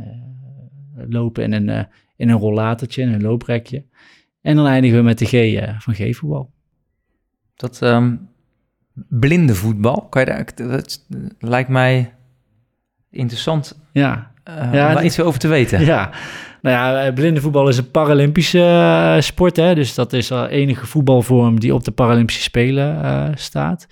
[1.09, 3.85] lopen in een, in een rollatertje, in een looprekje.
[4.40, 6.50] En dan eindigen we met de G van G-voetbal.
[7.54, 7.80] Dat...
[7.83, 8.33] Um
[8.94, 10.07] blinde voetbal.
[10.11, 11.07] Kan je daar, dat
[11.38, 12.14] lijkt mij
[13.11, 14.33] interessant ja.
[14.48, 15.85] Uh, ja, om daar iets over te weten.
[15.94, 16.11] Ja,
[16.62, 19.57] nou ja, eh, blinde voetbal is een Paralympische uh, sport.
[19.57, 19.74] Hè?
[19.74, 23.87] Dus dat is de enige voetbalvorm die op de Paralympische Spelen uh, staat.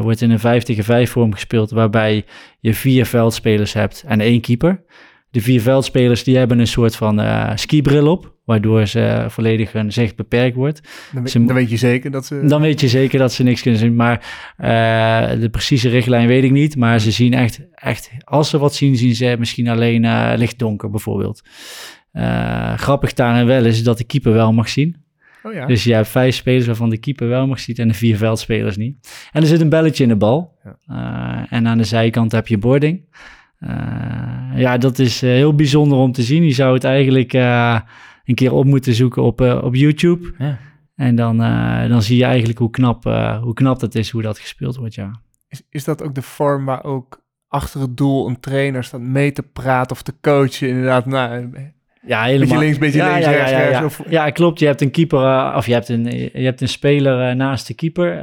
[0.00, 2.24] wordt in een 5 tegen 5 vorm gespeeld, waarbij
[2.60, 4.82] je vier veldspelers hebt en één keeper.
[5.30, 7.20] De vier veldspelers die hebben een soort van
[7.58, 10.80] skibril op waardoor ze volledig hun zicht beperkt wordt.
[11.12, 12.44] Dan, ze, dan, weet je zeker dat ze...
[12.46, 13.96] Dan weet je zeker dat ze niks kunnen zien.
[13.96, 14.18] Maar
[14.58, 16.76] uh, de precieze richtlijn weet ik niet.
[16.76, 20.90] Maar ze zien echt, echt als ze wat zien, zien ze misschien alleen uh, lichtdonker
[20.90, 21.42] bijvoorbeeld.
[22.76, 24.96] Grappig daarin wel is dat de keeper wel mag zien.
[25.42, 25.66] Oh ja.
[25.66, 28.76] Dus je hebt vijf spelers waarvan de keeper wel mag zien en de vier veldspelers
[28.76, 29.28] niet.
[29.32, 30.58] En er zit een belletje in de bal.
[30.86, 31.46] Ja.
[31.50, 33.04] en aan de zijkant heb je boarding.
[34.54, 36.44] Ja, dat is heel bijzonder om te zien.
[36.44, 37.32] Je zou het eigenlijk
[38.30, 40.32] een keer op moeten zoeken op, uh, op YouTube.
[40.38, 40.58] Ja.
[40.94, 44.22] En dan, uh, dan zie je eigenlijk hoe knap, uh, hoe knap dat is, hoe
[44.22, 45.20] dat gespeeld wordt, ja.
[45.48, 49.32] Is, is dat ook de vorm waar ook achter het doel een trainer staat mee
[49.32, 50.68] te praten of te coachen?
[50.68, 51.50] Inderdaad, nou,
[52.06, 52.48] ja, helemaal.
[52.48, 54.04] Beetje links, beetje ja, links, ja, rechts, ja, ja, rechts, ja.
[54.08, 54.58] ja, klopt.
[54.58, 58.22] Je hebt een keeper, of je hebt een, je hebt een speler naast de keeper.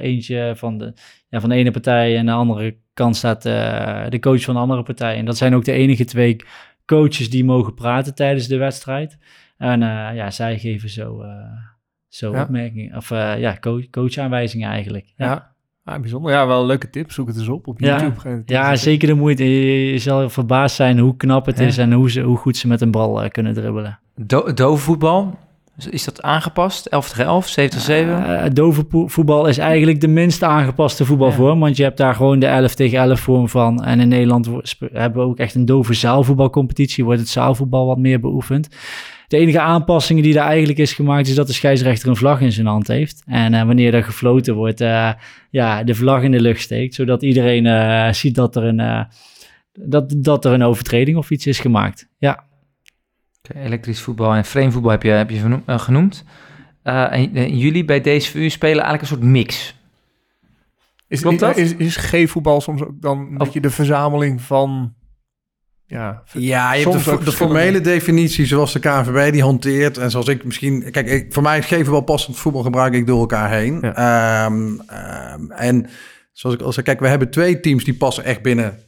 [0.00, 0.92] eentje van de,
[1.28, 4.82] ja, van de ene partij en de andere kant staat de coach van de andere
[4.82, 5.16] partij.
[5.16, 6.36] En dat zijn ook de enige twee
[6.86, 9.18] coaches die mogen praten tijdens de wedstrijd.
[9.56, 11.28] En uh, ja, zij geven zo, uh,
[12.08, 12.42] zo ja.
[12.42, 15.12] opmerkingen, of uh, ja, coach, coachaanwijzingen eigenlijk.
[15.16, 15.26] Ja.
[15.26, 15.48] ja.
[15.84, 16.32] Ah, bijzonder.
[16.32, 17.14] Ja, wel leuke tips.
[17.14, 18.14] Zoek het eens op op YouTube.
[18.24, 19.44] Ja, ja zeker de moeite.
[19.44, 22.80] Je, zal verbaasd zijn hoe knap het is en hoe, ze, hoe goed ze met
[22.80, 23.98] een bal kunnen dribbelen.
[24.14, 25.38] Do dove voetbal,
[25.90, 26.86] is dat aangepast?
[26.86, 28.20] 11 tegen 11, 7 tegen 7?
[28.20, 31.54] Uh, dove voetbal is eigenlijk de minst aangepaste voetbalvorm.
[31.54, 31.64] Ja.
[31.64, 33.84] Want je hebt daar gewoon de 11 tegen 11 vorm van.
[33.84, 34.50] En in Nederland
[34.92, 37.04] hebben we ook echt een dove zaalvoetbalcompetitie.
[37.04, 38.68] Wordt het zaalvoetbal wat meer beoefend.
[39.28, 42.52] De enige aanpassingen die daar eigenlijk is gemaakt, is dat de scheidsrechter een vlag in
[42.52, 43.22] zijn hand heeft.
[43.26, 45.12] En uh, wanneer er gefloten wordt, uh,
[45.50, 46.94] ja, de vlag in de lucht steekt.
[46.94, 49.06] Zodat iedereen ziet dat er, een,
[49.72, 52.08] dat, dat er een overtreding of iets is gemaakt.
[52.18, 52.48] Ja.
[53.42, 56.24] Okay, elektrisch voetbal en framevoetbal heb je, heb je genoemd.
[56.82, 59.78] en, en jullie bij DSVU spelen eigenlijk een soort mix.
[61.08, 61.56] Is, Klopt dat?
[61.56, 64.94] Is, is, is G-voetbal soms ook dan een beetje de verzameling van
[65.90, 69.98] ja, Ja, je hebt de, ook de formele definitie zoals de KNVB die hanteert.
[69.98, 70.90] En zoals ik misschien...
[70.90, 73.82] Kijk, ik, voor mij is geven wel passend voetbal gebruik ik door elkaar heen.
[73.82, 75.86] Ehm, ehm, en
[76.32, 78.78] zoals ik al zei, kijk, we hebben twee teams die passen echt binnen...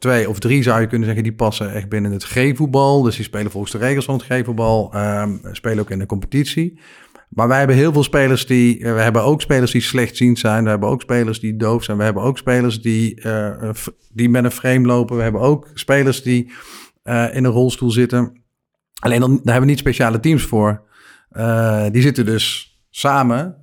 [0.00, 3.02] Twee of drie zou je kunnen zeggen, die passen echt binnen het G-voetbal.
[3.02, 4.92] Dus die spelen volgens de regels van het G-voetbal.
[4.92, 6.80] ehm, spelen ook in de competitie.
[7.28, 8.78] Maar wij hebben heel veel spelers die...
[8.84, 10.64] eh, We hebben ook spelers die slechtziend zijn.
[10.64, 11.96] We hebben ook spelers die doof zijn.
[11.96, 13.70] We hebben ook spelers die, eh,
[14.12, 15.16] die met een frame lopen.
[15.16, 16.52] We hebben ook spelers die
[17.02, 18.42] eh, in een rolstoel zitten.
[19.00, 20.82] Alleen dan, daar hebben we niet speciale teams voor.
[21.90, 23.56] Die zitten dus samen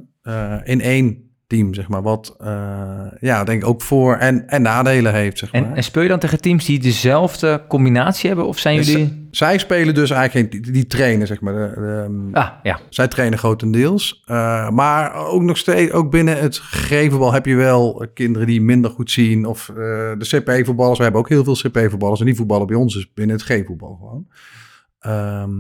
[0.64, 2.02] in één team, zeg maar.
[2.02, 5.64] Wat eh, ja, denk ik ook voor- en, en nadelen heeft, zeg maar.
[5.64, 8.48] En, en speel je dan tegen teams die dezelfde combinatie hebben?
[8.48, 9.26] Of zijn Dus, jullie...
[9.32, 10.62] Zij spelen dus eigenlijk geen...
[10.62, 11.54] Die, die trainen, zeg maar.
[11.54, 12.80] De, de, Ah, ja.
[12.90, 14.24] Zij trainen grotendeels.
[14.26, 18.92] Eh, maar ook nog steeds, ook binnen het gegevenbal heb je wel kinderen die minder
[18.92, 19.46] goed zien.
[19.46, 19.76] Of eh,
[20.18, 20.98] de CP-voetballers.
[20.98, 22.20] We hebben ook heel veel CP-voetballers.
[22.20, 24.28] En die voetballen bij ons dus binnen het G-voetbal gewoon.
[25.00, 25.52] Ehm,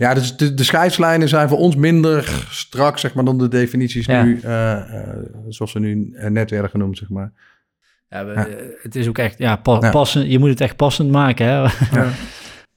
[0.00, 4.06] ja, dus de, de scheidslijnen zijn voor ons minder strak, zeg maar, dan de definities
[4.06, 4.22] Ja.
[4.22, 5.16] nu, eh, eh,
[5.48, 7.32] zoals ze nu eh, net werden genoemd, zeg maar.
[8.08, 8.46] Ja, we- Ja.
[8.82, 9.90] Het is ook echt, ja, pa- Ja.
[9.90, 11.46] passen, je moet het echt passend maken.
[11.46, 11.60] Hè?
[12.00, 12.06] Ja.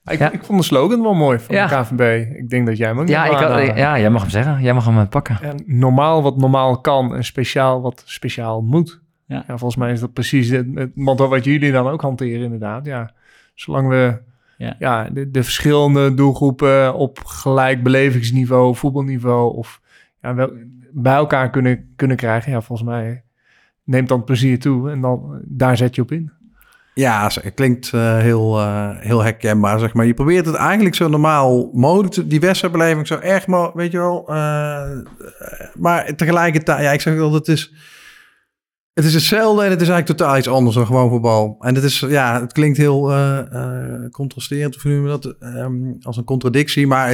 [0.05, 0.31] Ik, Ja.
[0.31, 1.67] ik vond de slogan wel mooi van Ja.
[1.67, 2.35] de KVB.
[2.37, 4.61] Ik denk dat jij hem ook Ja, ik had- ja, jij mag hem zeggen.
[4.61, 5.37] Jij mag hem pakken.
[5.41, 9.01] Ja, normaal wat normaal kan en speciaal wat speciaal moet.
[9.27, 9.43] Ja.
[9.47, 12.85] volgens mij is dat precies het, het motto wat jullie dan ook hanteren inderdaad.
[12.85, 13.11] Ja,
[13.53, 14.21] zolang we
[14.57, 14.75] Ja.
[14.79, 15.09] ja.
[15.09, 19.81] de, de verschillende doelgroepen op gelijk belevingsniveau, voetbalniveau of
[20.21, 20.51] ja, wel,
[20.91, 22.51] bij elkaar kunnen, kunnen krijgen.
[22.51, 23.23] Ja, volgens mij
[23.83, 26.31] neemt dan plezier toe en dan daar zet je op in.
[26.95, 30.05] Ja, het klinkt eh, heel, eh, heel herkenbaar, zeg maar.
[30.05, 33.97] Je probeert het eigenlijk zo normaal mogelijk, te- die wedstrijdbeleving zo erg mogelijk, weet je
[33.97, 34.27] wel.
[34.27, 35.01] eh, eh,
[35.79, 37.73] maar tegelijkertijd, ja, ik zeg wel, het is,
[38.93, 41.57] het is hetzelfde en het is eigenlijk totaal iets anders dan gewoon voetbal.
[41.59, 45.35] En het is, ja, het klinkt heel eh, eh, contrasterend, of hoe noem je dat,
[45.39, 47.09] Ehm, als een contradictie, maar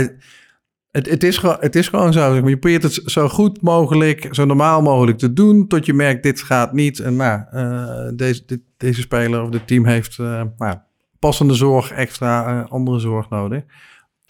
[0.92, 2.36] het, het, is, het is gewoon zo.
[2.36, 6.42] Je probeert het zo goed mogelijk, zo normaal mogelijk te doen, tot je merkt, dit
[6.42, 7.00] gaat niet.
[7.00, 10.18] En nou, eh, deze, dit, deze speler of dit team heeft
[10.58, 10.78] nou,
[11.20, 13.64] passende zorg, extra andere zorg nodig.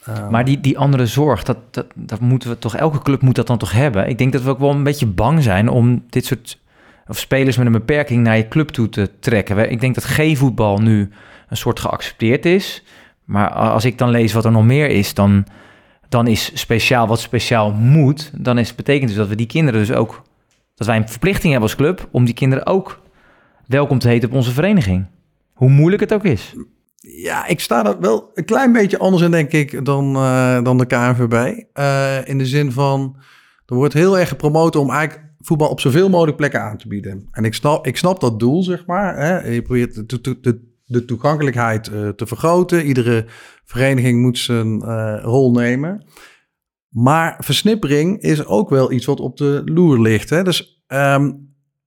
[0.03, 1.57] Eh, Maar die, die andere zorg, dat,
[1.95, 4.09] dat moeten we toch, elke club moet dat dan toch hebben.
[4.09, 6.59] Ik denk dat we ook wel een beetje bang zijn om dit soort
[7.09, 9.71] of spelers met een beperking naar je club toe te trekken.
[9.71, 11.09] Ik denk dat G-voetbal nu
[11.47, 12.83] een soort geaccepteerd is.
[13.25, 15.45] Maar als ik dan lees wat er nog meer is, dan,
[16.09, 18.31] dan is speciaal wat speciaal moet.
[18.43, 20.21] Dan is, betekent dus dat we die kinderen dus ook,
[20.75, 23.01] dat wij een verplichting hebben als club om die kinderen ook
[23.65, 25.05] welkom te heten op onze vereniging.
[25.53, 26.55] Hoe moeilijk het ook is.
[27.01, 30.77] Ja, ik sta er wel een klein beetje anders in, denk ik, dan, eh, dan
[30.77, 31.63] de KNVB.
[31.73, 33.15] Eh, in de zin van,
[33.65, 37.27] er wordt heel erg gepromoot om eigenlijk voetbal op zoveel mogelijk plekken aan te bieden.
[37.31, 39.17] En ik snap, ik snap dat doel, zeg maar.
[39.17, 39.49] Hè.
[39.49, 42.85] Je probeert de, de, de toegankelijkheid eh, te vergroten.
[42.85, 43.25] Iedere
[43.65, 46.05] vereniging moet zijn eh, rol nemen.
[46.89, 50.29] Maar versnippering is ook wel iets wat op de loer ligt.
[50.29, 50.43] Hè?
[50.43, 51.31] Dus ehm,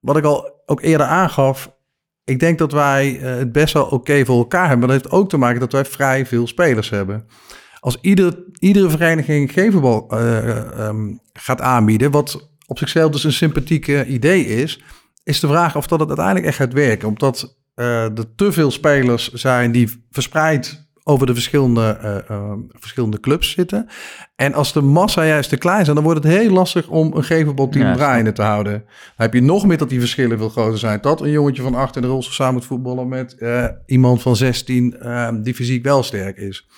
[0.01, 1.77] wat ik al ook eerder aangaf,
[2.25, 4.89] ik denk dat wij eh, het best wel oké voor elkaar hebben.
[4.89, 7.27] Dat heeft ook te maken dat wij vrij veel spelers hebben.
[7.81, 10.07] Als iedere, iedere vereniging gevenbal
[11.33, 14.83] gaat aanbieden, wat op zichzelf dus een sympathieke idee is,
[15.25, 17.09] is de vraag of dat het uiteindelijk echt gaat werken.
[17.09, 23.21] Omdat eh, er te veel spelers zijn die verspreid over de verschillende, eh, eh, verschillende
[23.21, 23.89] clubs zitten.
[24.37, 27.25] En als de massa juist te klein zijn, dan wordt het heel lastig om een
[27.25, 28.73] gevenbalteam Ja, draaiende te houden.
[28.73, 28.83] Dan
[29.17, 31.01] heb je nog meer dat die verschillen veel groter zijn.
[31.01, 34.37] Dat een jongetje van acht in de rolstoel samen moet voetballen met eh, iemand van
[34.37, 36.69] 16 eh, die fysiek wel sterk is.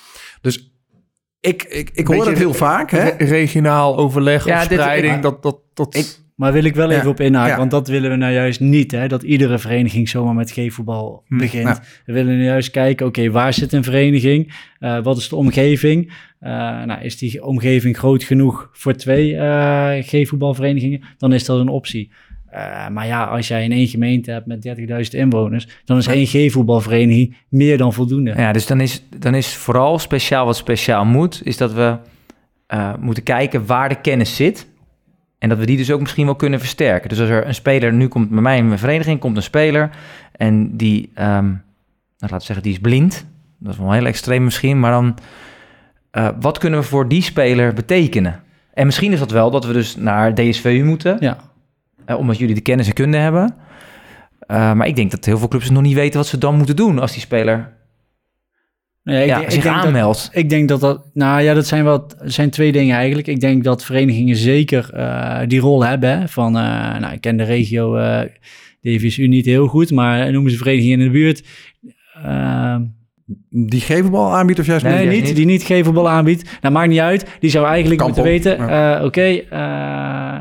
[0.41, 0.74] Dus
[1.45, 2.91] ik, ik, ik hoor het heel vaak.
[2.91, 3.09] Hè?
[3.09, 5.95] Re- regionaal overleg Ja, of spreiding, dat, dat, dat...
[5.97, 6.97] ik- Maar wil ik wel Ja.
[6.97, 7.57] even op inhaken, Ja.
[7.59, 8.91] want dat willen we nou juist niet.
[8.91, 9.09] Hè?
[9.09, 11.39] Dat iedere vereniging zomaar met G-voetbal Hm.
[11.39, 11.67] begint.
[11.69, 11.83] Ja.
[12.07, 14.55] We willen nu juist kijken, oké, waar zit een vereniging?
[14.79, 16.13] Eh, wat is de omgeving?
[16.41, 16.51] Eh,
[16.85, 21.03] nou, is die omgeving groot genoeg voor twee eh, G-voetbalverenigingen?
[21.19, 22.11] Dan is dat een optie.
[22.55, 26.27] Eh, maar ja, als jij in één gemeente hebt met 30.000 inwoners, dan is één
[26.27, 28.33] G-voetbalvereniging meer dan voldoende.
[28.37, 31.97] Ja, dus dan is, dan is vooral speciaal wat speciaal moet, is dat we
[32.67, 34.67] eh, moeten kijken waar de kennis zit.
[35.39, 37.09] En dat we die dus ook misschien wel kunnen versterken.
[37.09, 39.91] Dus als er een speler, nu komt bij mij in mijn vereniging, komt een speler
[40.33, 41.59] en die, ehm nou,
[42.19, 43.27] laten we zeggen, die is blind.
[43.59, 45.15] Dat is wel heel extreem misschien, maar dan,
[46.11, 48.41] eh, wat kunnen we voor die speler betekenen?
[48.75, 51.53] En misschien is dat wel dat we dus naar DSVU moeten, Ja.
[52.07, 53.55] Eh, omdat jullie de kennis en kunde hebben.
[54.41, 56.77] Eh, maar ik denk dat heel veel clubs nog niet weten wat ze dan moeten
[56.77, 57.73] doen als die speler
[59.03, 60.31] ja, ik, ja, ik zich denk dat- aanmeldt.
[60.33, 63.27] Ik denk dat dat, nou ja, dat zijn wel, zijn twee dingen eigenlijk.
[63.27, 66.19] Ik denk dat verenigingen zeker eh, die rol hebben.
[66.19, 68.21] Hè, van, nou, ik ken de regio eh
[68.81, 71.43] DVSU niet heel goed, maar noemen ze verenigingen in de buurt.
[73.51, 75.37] Die gevenbal aanbiedt of juist Nee, niet?
[75.37, 76.59] Die niet gevenbal aanbiedt.
[76.61, 77.27] Nou, maakt niet uit.
[77.41, 78.69] Die zou eigenlijk Kampel, moeten weten...
[78.99, 79.59] eh, Oké, eh,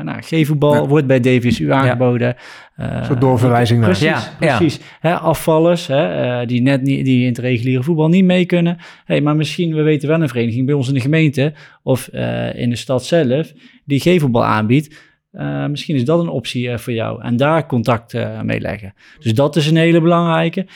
[0.04, 0.86] nou, gevenbal Ja.
[0.86, 2.36] wordt bij DVSU aangeboden.
[2.76, 3.88] Eh, Zo'n doorverwijzing naar.
[3.88, 4.56] Precies, Ja, ja.
[4.56, 4.80] precies.
[5.00, 8.76] Hè, afvallers hè, eh, die net niet, die in het reguliere voetbal niet mee kunnen.
[9.04, 12.54] Hey, maar misschien, we weten wel een vereniging bij ons in de gemeente of eh,
[12.54, 13.52] in de stad zelf
[13.84, 15.12] die gevenbal aanbiedt.
[15.32, 18.94] Eh, misschien is dat een optie eh, voor jou en daar contact eh, mee leggen.
[19.18, 20.66] Dus dat is een hele belangrijke.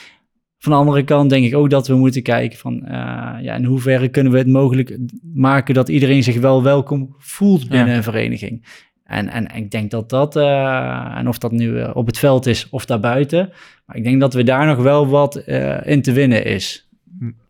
[0.59, 2.94] Van de andere kant denk ik ook dat we moeten kijken van eh,
[3.42, 4.99] ja, in hoeverre kunnen we het mogelijk
[5.35, 7.97] maken dat iedereen zich wel welkom voelt binnen Ja.
[7.97, 8.66] een vereniging.
[9.05, 12.47] En, en ik denk dat dat, eh, en of dat nu eh, op het veld
[12.47, 13.53] is of daarbuiten,
[13.87, 16.88] maar ik denk dat we daar nog wel wat eh, in te winnen is.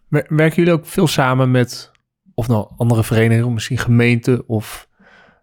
[0.08, 1.90] Wer- Werken jullie ook veel samen met,
[2.34, 4.88] of nou andere verenigingen, misschien gemeenten of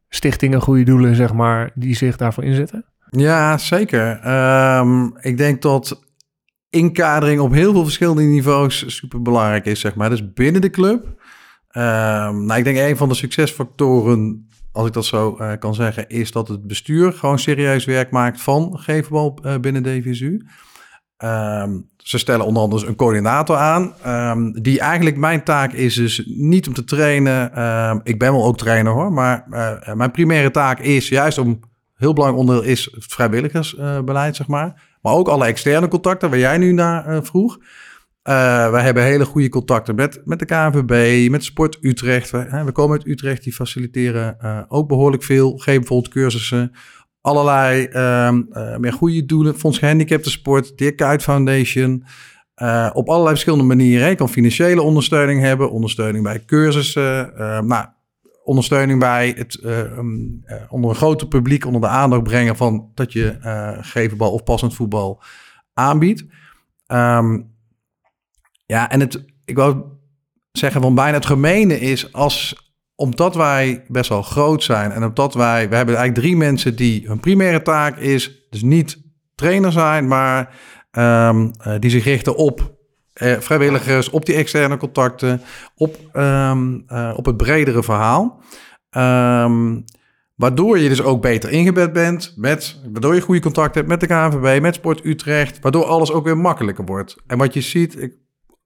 [0.10, 2.86] stichtingen, goede doelen, zeg maar, die zich daarvoor inzetten?
[3.10, 4.20] Ja, zeker.
[4.24, 6.04] Ehm, ik denk dat
[6.76, 10.10] inkadering op heel veel verschillende niveaus super belangrijk is, zeg maar.
[10.10, 11.14] Dus binnen de club.
[11.70, 16.10] Ehm, nou, ik denk een van de succesfactoren, als ik dat zo eh, kan zeggen,
[16.10, 20.46] is dat het bestuur gewoon serieus werk maakt van geefbal eh, binnen DVSU.
[21.18, 26.24] Ehm, ze stellen onder andere een coördinator aan, ehm, die eigenlijk mijn taak is dus
[26.26, 27.46] niet om te trainen.
[28.04, 31.60] Ik ben wel ook trainer hoor, maar eh, mijn primaire taak is juist om
[31.96, 34.95] heel belangrijk onderdeel is het vrijwilligersbeleid, zeg maar.
[35.06, 37.58] Maar ook alle externe contacten waar jij nu naar eh, vroeg.
[38.26, 42.32] Eh, wij hebben hele goede contacten met, met de KNVB, met Sport Utrecht.
[42.32, 45.58] We, hè, we komen uit Utrecht, die faciliteren eh, ook behoorlijk veel.
[45.58, 46.72] Geven bijvoorbeeld cursussen.
[47.22, 49.56] Allerlei ehm, eh, meer goede doelen.
[49.56, 52.04] Fonds Gehandicapten Sport, Dirk Kuyt Foundation.
[52.94, 54.10] Op allerlei verschillende manieren.
[54.10, 57.34] Je kan financiële ondersteuning hebben, ondersteuning bij cursussen.
[57.68, 57.86] nou,
[58.46, 62.92] ondersteuning bij het eh, um, eh, onder een groter publiek onder de aandacht brengen van
[62.94, 65.22] dat je eh gevenbal of passend voetbal
[65.74, 66.26] aanbiedt.
[66.86, 67.42] Ehm,
[68.66, 69.84] ja, en het, ik wou
[70.52, 72.64] zeggen van bijna het gemene is als
[72.96, 77.08] omdat wij best wel groot zijn en omdat wij, we hebben eigenlijk drie mensen die
[77.08, 79.04] hun primaire taak is, dus niet
[79.36, 80.56] trainer zijn, maar
[80.92, 82.75] ehm, eh, die zich richten op
[83.16, 85.42] eh, vrijwilligers, op die externe contacten,
[85.76, 88.42] op, ehm, eh, op het bredere verhaal.
[88.90, 89.80] Ehm,
[90.36, 94.08] waardoor je dus ook beter ingebed bent, met, waardoor je goede contact hebt met de
[94.08, 97.16] KNVB, met Sport Utrecht, waardoor alles ook weer makkelijker wordt.
[97.28, 98.18] En wat je ziet, ik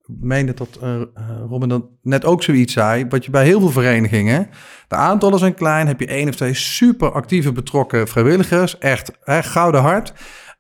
[0.05, 1.01] meende dat eh,
[1.49, 4.49] Robin dat net ook zoiets zei, wat je bij heel veel verenigingen,
[4.87, 9.81] de aantallen zijn klein, heb je één of twee super actieve betrokken vrijwilligers, echt gouden
[9.81, 10.13] hart.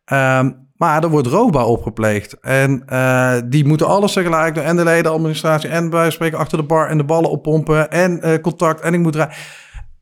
[0.05, 2.39] Ehm, maar er wordt roofbouw opgepleegd.
[2.39, 4.63] En eh, die moeten alles tegelijk doen.
[4.63, 7.91] En de ledenadministratie en bij spreken achter de bar en de ballen oppompen.
[7.91, 8.81] En eh, contact.
[8.81, 9.33] En ik moet draaien.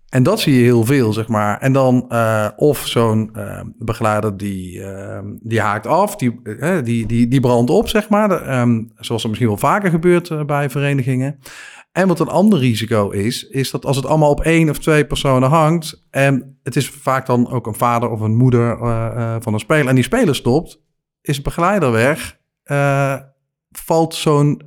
[0.10, 1.60] En dat zie je heel veel, zeg maar.
[1.60, 3.32] En dan eh, of zo'n
[3.78, 4.82] begeleider die,
[5.42, 6.42] die haakt af, die,
[6.84, 8.32] die, die, die brandt op, zeg maar.
[8.32, 11.40] Ehm, zoals er misschien wel vaker gebeurt bij verenigingen.
[11.98, 15.06] En wat een ander risico is, is dat als het allemaal op één of twee
[15.06, 16.06] personen hangt...
[16.10, 19.60] en het is vaak dan ook een vader of een moeder eh, eh, van een
[19.60, 19.88] speler...
[19.88, 20.82] en die speler stopt,
[21.22, 22.38] is de begeleider weg...
[22.64, 23.16] eh,
[23.72, 24.62] valt zo'n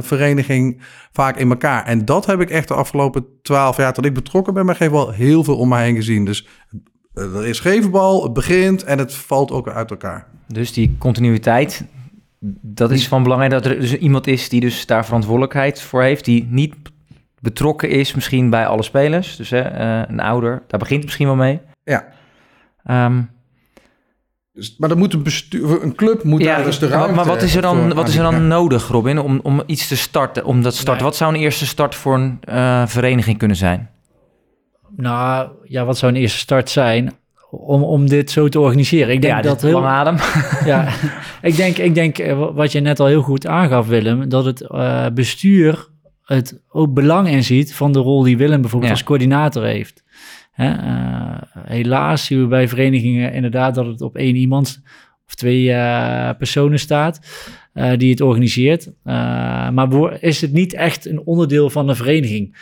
[0.00, 0.82] vereniging
[1.12, 1.84] vaak in elkaar.
[1.84, 3.92] En dat heb ik echt de afgelopen twaalf jaar...
[3.92, 6.24] dat ik betrokken ben, maar geef wel heel veel om me heen gezien.
[6.24, 6.46] Dus
[7.14, 10.26] er is gevenbal, het begint en het valt ook uit elkaar.
[10.46, 11.84] Dus die continuïteit,
[12.60, 13.50] dat is van belang.
[13.50, 16.74] Dat er dus iemand is die dus daar verantwoordelijkheid voor heeft, die niet
[17.40, 19.36] betrokken is misschien bij alle spelers.
[19.36, 21.60] Dus hè, eh, een ouder, daar begint het misschien wel mee.
[21.84, 22.08] Ja.
[22.84, 23.22] Ehm,
[24.52, 27.24] Dus, maar dan moet een, bestuur, een club moet daar dus de maar, ruimte maar
[27.24, 30.44] wat is er dan, wat is er dan nodig, Robin, om, om iets te starten?
[30.44, 30.94] Om dat starten?
[30.94, 31.04] Nee.
[31.04, 33.90] Wat zou een eerste start voor een eh, vereniging kunnen zijn?
[34.96, 37.12] Nou ja, wat zou een eerste start zijn
[37.52, 39.14] om, om dit zo te organiseren?
[39.14, 40.16] Ik denk ja, dat heel, lange adem.
[40.72, 40.88] ja,
[41.42, 44.60] ik denk, ik denk eh, wat je net al heel goed aangaf, Willem, dat het
[44.60, 45.90] eh, bestuur
[46.22, 48.96] het ook belang in ziet van de rol die Willem bijvoorbeeld Ja.
[48.96, 50.02] als coördinator heeft.
[50.52, 54.82] Hè, eh, helaas zien we bij verenigingen inderdaad dat het op één iemand
[55.26, 55.66] of twee
[56.38, 57.20] personen staat
[57.96, 58.90] die het organiseert.
[59.72, 62.56] Maar is het niet echt een onderdeel van de vereniging?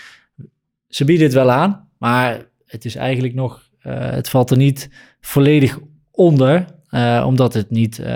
[0.89, 4.91] Ze bieden het wel aan, maar het is eigenlijk nog, het valt er niet
[5.21, 5.79] volledig
[6.11, 6.65] onder.
[6.91, 8.11] eh, omdat het niet, eh,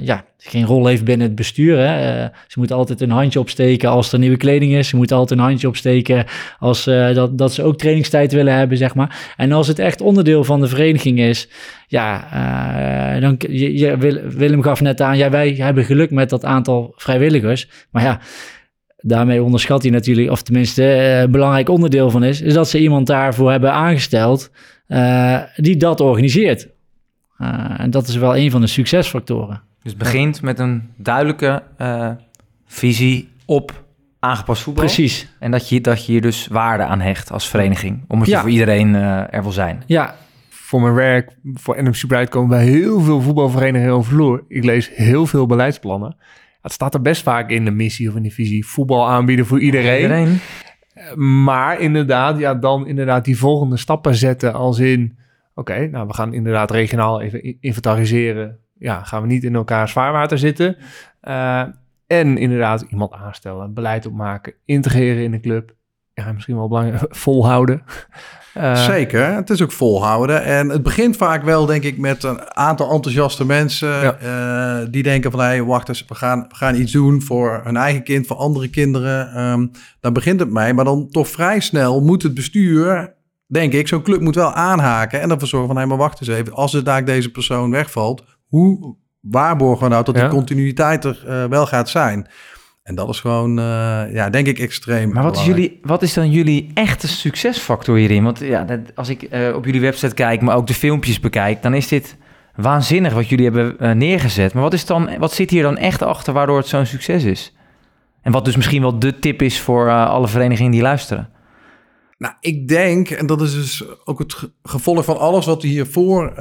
[0.00, 1.78] ja, geen rol heeft binnen het bestuur.
[1.78, 2.22] Hè.
[2.22, 4.88] Eh, ze moeten altijd een handje opsteken als er nieuwe kleding is.
[4.88, 6.24] Ze moeten altijd een handje opsteken
[6.58, 9.32] als eh, dat, dat ze ook trainingstijd willen hebben, zeg maar.
[9.36, 11.48] En als het echt onderdeel van de vereniging is,
[11.86, 12.28] ja,
[13.14, 16.44] eh, dan je, je, Wil- Willem gaf net aan, ja, wij hebben geluk met dat
[16.44, 17.68] aantal vrijwilligers.
[17.90, 18.20] Maar ja,
[19.06, 22.80] daarmee onderschat hij natuurlijk, of tenminste eh, een belangrijk onderdeel van is, is dat ze
[22.80, 24.50] iemand daarvoor hebben aangesteld
[24.86, 26.68] eh, die dat organiseert.
[27.38, 29.62] Eh, en dat is wel een van de succesfactoren.
[29.82, 32.10] Dus het begint met een duidelijke eh,
[32.66, 33.82] visie op
[34.20, 34.84] aangepast voetbal.
[34.84, 35.28] Precies.
[35.38, 38.04] En dat je, dat je hier dus waarde aan hecht als vereniging.
[38.08, 38.34] Omdat Ja.
[38.36, 39.82] je voor iedereen eh, er wil zijn.
[39.86, 40.14] Ja,
[40.48, 44.44] Voor mijn werk, voor NMC Bright komen bij heel veel voetbalverenigingen over vloer.
[44.48, 46.16] Ik lees heel veel beleidsplannen.
[46.64, 48.66] Het staat er best vaak in de missie of in de visie.
[48.66, 50.00] Voetbal aanbieden voor iedereen.
[50.00, 50.38] Iedereen.
[51.44, 55.18] Maar inderdaad, ja, dan inderdaad die volgende stappen zetten als in...
[55.54, 58.58] Oké, nou, we gaan inderdaad regionaal even inventariseren.
[58.78, 60.76] Ja, gaan we niet in elkaar zwaarwater zitten.
[61.20, 61.64] Eh,
[62.06, 65.74] en inderdaad iemand aanstellen, beleid opmaken, integreren in de club.
[66.14, 67.82] Ja, misschien wel belangrijk, volhouden.
[68.54, 70.42] Eh, Zeker, het is ook volhouden.
[70.44, 73.88] En het begint vaak wel, denk ik, met een aantal enthousiaste mensen...
[73.88, 74.16] Ja.
[74.16, 77.60] eh, die denken van, hé, hey, wacht eens, we gaan, we gaan iets doen voor
[77.64, 79.32] hun eigen kind, voor andere kinderen.
[79.34, 79.66] Ehm
[80.00, 83.14] dan begint het mee, maar dan toch vrij snel moet het bestuur...
[83.46, 85.76] Denk ik, zo'n club moet wel aanhaken en ervoor zorgen van...
[85.76, 88.24] hé, maar wacht eens even, als er daar deze persoon wegvalt...
[88.48, 90.20] hoe waarborgen we nou dat Ja.
[90.20, 92.26] die continuïteit er eh, wel gaat zijn?
[92.84, 93.64] En dat is gewoon, eh,
[94.12, 98.24] ja, denk ik, extreem Maar wat is, jullie, wat is dan jullie echte succesfactor hierin?
[98.24, 101.62] Want ja, dat, als ik eh, op jullie website kijk, maar ook de filmpjes bekijk,
[101.62, 102.16] dan is dit
[102.54, 104.52] waanzinnig wat jullie hebben eh, neergezet.
[104.54, 107.56] Maar wat, is dan, wat zit hier dan echt achter waardoor het zo'n succes is?
[108.22, 111.28] En wat dus misschien wel de tip is voor alle verenigingen die luisteren.
[112.18, 115.68] Nou, ik denk, en dat is dus ook het ge- gevolg van alles wat we
[115.68, 116.34] hiervoor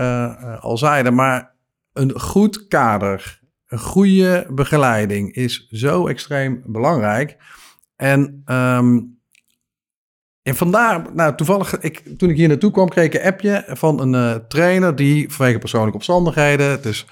[0.60, 1.52] al zeiden, maar
[1.94, 3.40] een goed kader,
[3.74, 7.38] een goede begeleiding is zo extreem belangrijk.
[7.96, 9.00] En, ehm,
[10.42, 14.00] en vandaar, nou toevallig, ik, toen ik hier naartoe kwam, kreeg ik een appje van
[14.00, 17.06] een eh, trainer die vanwege persoonlijke omstandigheden, dus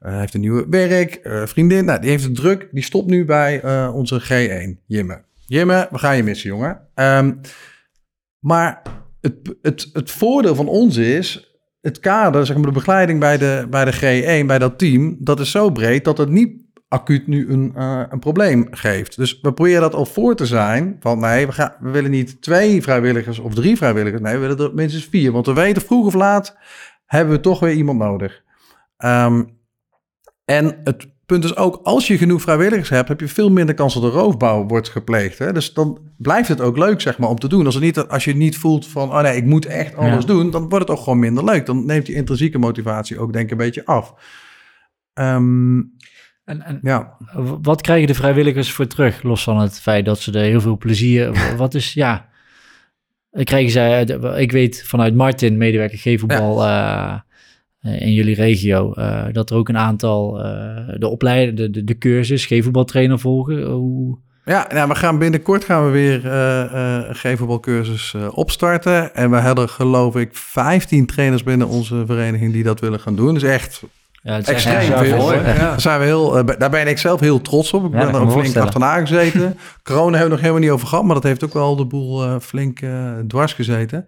[0.00, 3.24] eh, heeft een nieuwe werk, eh, vriendin, nou, die heeft het druk, die stopt nu
[3.24, 5.24] bij onze G1, Jimme.
[5.46, 6.88] Jimme, we gaan je missen, jongen.
[6.94, 7.34] Ehm,
[8.38, 8.82] maar
[9.20, 11.53] het, het, het voordeel van ons is,
[11.84, 15.40] het kader, zeg maar de begeleiding bij de, bij de G1, bij dat team, dat
[15.40, 19.16] is zo breed dat het niet acuut nu een, eh, een probleem geeft.
[19.16, 22.42] Dus we proberen dat al voor te zijn, van nee, we, gaan, we willen niet
[22.42, 25.32] twee vrijwilligers of drie vrijwilligers, nee, we willen er minstens vier.
[25.32, 26.56] Want we weten, vroeg of laat
[27.06, 28.42] hebben we toch weer iemand nodig.
[28.96, 29.44] Ehm,
[30.44, 33.94] en het punt is ook, als je genoeg vrijwilligers hebt, heb je veel minder kans
[33.94, 35.38] dat er roofbouw wordt gepleegd.
[35.38, 35.52] Hè?
[35.52, 37.66] Dus dan blijft het ook leuk, zeg maar, om te doen.
[37.66, 40.26] Als, het niet, als je niet voelt van, oh nee, ik moet echt alles Ja.
[40.26, 41.66] doen, dan wordt het ook gewoon minder leuk.
[41.66, 44.14] Dan neemt die intrinsieke motivatie ook, denk ik, een beetje af.
[45.12, 45.76] Ehm,
[46.44, 47.16] en, en ja.
[47.62, 49.22] wat krijgen de vrijwilligers voor terug?
[49.22, 51.32] Los van het feit dat ze er heel veel plezier...
[51.56, 52.32] wat is, ja...
[53.42, 54.04] Krijgen zij,
[54.36, 57.20] ik weet vanuit Martin, medewerker G-voetbal eh, eh,
[57.84, 61.98] in jullie regio, eh, dat er ook een aantal eh, de opleiding, de, de, de
[61.98, 63.62] cursus G-voetbaltrainer volgen.
[63.62, 69.14] Hoe, Ja, nou, we gaan binnenkort gaan we weer eh eh, een gevenbalcursus eh, opstarten.
[69.14, 73.34] En we hebben geloof ik 15 trainers binnen onze vereniging die dat willen gaan doen.
[73.34, 73.82] Dus echt
[74.24, 75.26] ja, het echt extreem veel.
[75.26, 77.84] Daar, zijn we heel, eh, daar ben ik zelf heel trots op.
[77.84, 79.58] Ik Ja, ben er ook flink achterna gezeten.
[79.82, 82.24] Corona hebben we nog helemaal niet over gehad, maar dat heeft ook wel de boel
[82.24, 84.06] eh, flink eh, dwars gezeten.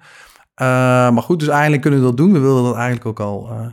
[0.57, 0.67] Eh,
[1.11, 2.33] maar goed, dus eindelijk kunnen we dat doen.
[2.33, 3.67] We wilden dat eigenlijk ook al, eh,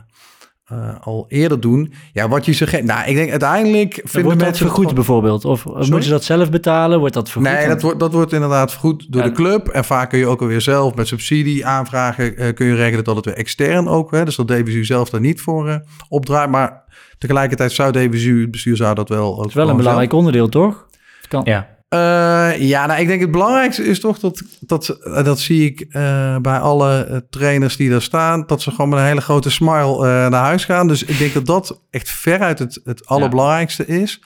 [0.64, 1.92] eh, al eerder doen.
[2.12, 5.44] Ja, wat je zegt, nou, ik denk uiteindelijk vinden wordt dat mensen vergoed het bijvoorbeeld?
[5.44, 6.98] Of moeten ze dat zelf betalen?
[6.98, 7.50] Wordt dat vergoed?
[7.50, 9.28] Nee, dat wordt, dat wordt inderdaad vergoed door Ja.
[9.28, 9.68] de club.
[9.68, 12.36] En vaak kun je ook alweer zelf met subsidie aanvragen...
[12.36, 14.10] eh, kun je regelen dat het weer extern ook...
[14.10, 15.76] Hè, dus dat DVSU zelf daar niet voor eh,
[16.08, 16.50] opdraait.
[16.50, 16.82] Maar
[17.18, 20.48] tegelijkertijd zou DVSU, het bestuur zou dat wel ook Het is wel een belangrijk onderdeel,
[20.48, 20.86] toch?
[21.20, 21.42] Het kan.
[21.44, 21.68] Ja.
[21.94, 25.80] Eh, ja, nou, ik denk het belangrijkste is toch dat, dat, eh, dat zie ik
[25.80, 30.28] eh, bij alle trainers die daar staan, dat ze gewoon met een hele grote smile
[30.28, 30.88] naar huis gaan.
[30.88, 34.22] Dus ik denk dat dat echt veruit het, het allerbelangrijkste is.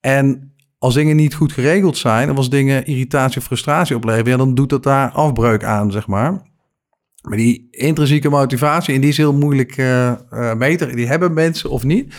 [0.00, 4.36] En als dingen niet goed geregeld zijn, of als dingen irritatie of frustratie opleveren, ja,
[4.36, 6.48] dan doet dat daar afbreuk aan, zeg maar.
[7.22, 10.14] Maar die intrinsieke motivatie, en die is heel moeilijk eh,
[10.54, 10.96] meten.
[10.96, 12.14] Die hebben mensen of niet.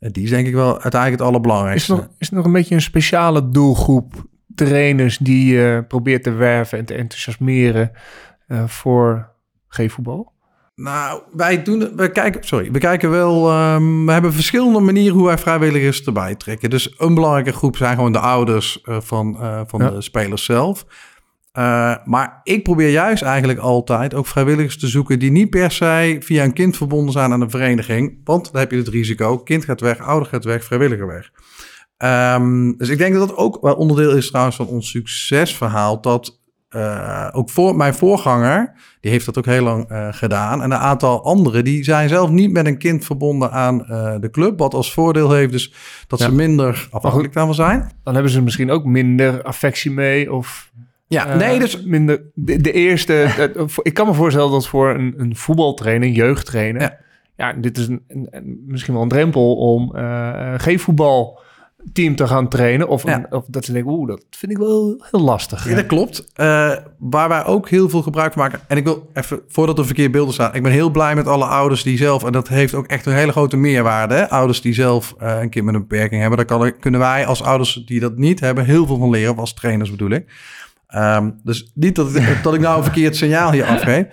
[0.00, 1.92] Ehm, die is denk ik wel uiteindelijk het Is allerbelangrijkste.
[1.92, 4.14] er, nog, is er nog een beetje een speciale doelgroep
[4.54, 7.90] trainers die je probeert te werven en te enthousiasmeren
[8.46, 9.30] eh, voor
[9.68, 10.32] G-voetbal?
[10.74, 15.26] Nou, wij doen, we kijken, sorry, we kijken wel, ehm, we hebben verschillende manieren hoe
[15.26, 16.70] wij vrijwilligers erbij trekken.
[16.70, 19.90] Dus een belangrijke groep zijn gewoon de ouders eh, van, eh, van Ja.
[19.90, 20.86] de spelers zelf.
[21.56, 26.16] Eh, maar ik probeer juist eigenlijk altijd ook vrijwilligers te zoeken die niet per se
[26.20, 28.20] via een kind verbonden zijn aan een vereniging.
[28.24, 31.30] Want dan heb je het risico, kind gaat weg, ouder gaat weg, vrijwilliger weg.
[31.96, 36.00] Ehm, dus ik denk dat dat ook wel onderdeel is trouwens van ons succesverhaal.
[36.00, 40.62] Dat eh, ook voor mijn voorganger, die heeft dat ook heel lang eh, gedaan.
[40.62, 43.78] En een aantal anderen, die zijn zelf niet met een kind verbonden aan
[44.20, 44.58] de club.
[44.58, 45.74] Wat als voordeel heeft dus
[46.06, 46.24] dat Ja.
[46.24, 47.92] ze minder afhankelijk daarvan zijn.
[48.02, 50.70] Dan hebben ze misschien ook minder affectie mee of
[51.08, 53.22] Ja, eh, nee, dus minder de, de eerste.
[53.22, 56.96] eh, voor- ik kan me voorstellen dat voor een, een voetbaltrainer, jeugdtrainer, ja.
[57.36, 57.52] Ja.
[57.52, 61.40] dit is een, een- een- misschien wel een drempel om eh, G-voetbal
[61.92, 62.88] team te gaan trainen.
[62.88, 63.14] Of, Ja.
[63.16, 65.68] een- of dat ze denken, oeh, dat vind ik wel heel lastig.
[65.68, 66.26] Ja, dat klopt.
[66.34, 68.60] Eh, waar wij ook heel veel gebruik van maken.
[68.68, 70.54] En ik wil even, voordat er verkeerd beelden staan.
[70.54, 72.24] Ik ben heel blij met alle ouders die zelf.
[72.24, 74.14] En dat heeft ook echt een hele grote meerwaarde.
[74.14, 74.28] Hè?
[74.30, 76.46] Ouders die zelf eh, een kind met een beperking hebben.
[76.46, 78.64] Daar kan, kunnen wij als ouders die dat niet hebben.
[78.64, 79.32] heel veel van leren.
[79.32, 80.32] Of als trainers bedoel ik.
[80.86, 82.12] Ehm, dus niet dat,
[82.42, 84.06] dat ik nou een verkeerd signaal hier afgeef.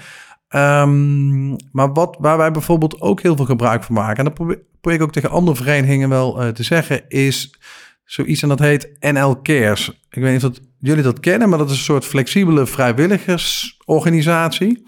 [0.47, 4.17] Ehm, maar wat, waar wij bijvoorbeeld ook heel veel gebruik van maken.
[4.17, 7.07] En dat probeer, probeer ik ook tegen andere verenigingen wel eh, te zeggen.
[7.07, 7.59] Is
[8.03, 9.87] zoiets en dat heet NL Cares.
[10.09, 14.83] Ik weet niet of dat, jullie dat kennen, maar dat is een soort flexibele vrijwilligersorganisatie.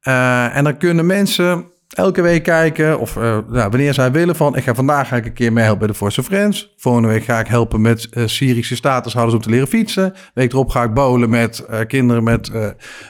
[0.00, 4.56] Eh, en dan kunnen mensen elke week kijken of nou, wanneer zij willen van...
[4.56, 6.74] ik ga vandaag ga ik een keer meehelpen bij de Force of Friends.
[6.76, 10.12] Volgende week ga ik helpen met eh, Syrische statushouders om te leren fietsen.
[10.34, 12.50] Week erop ga ik bowlen met eh, kinderen met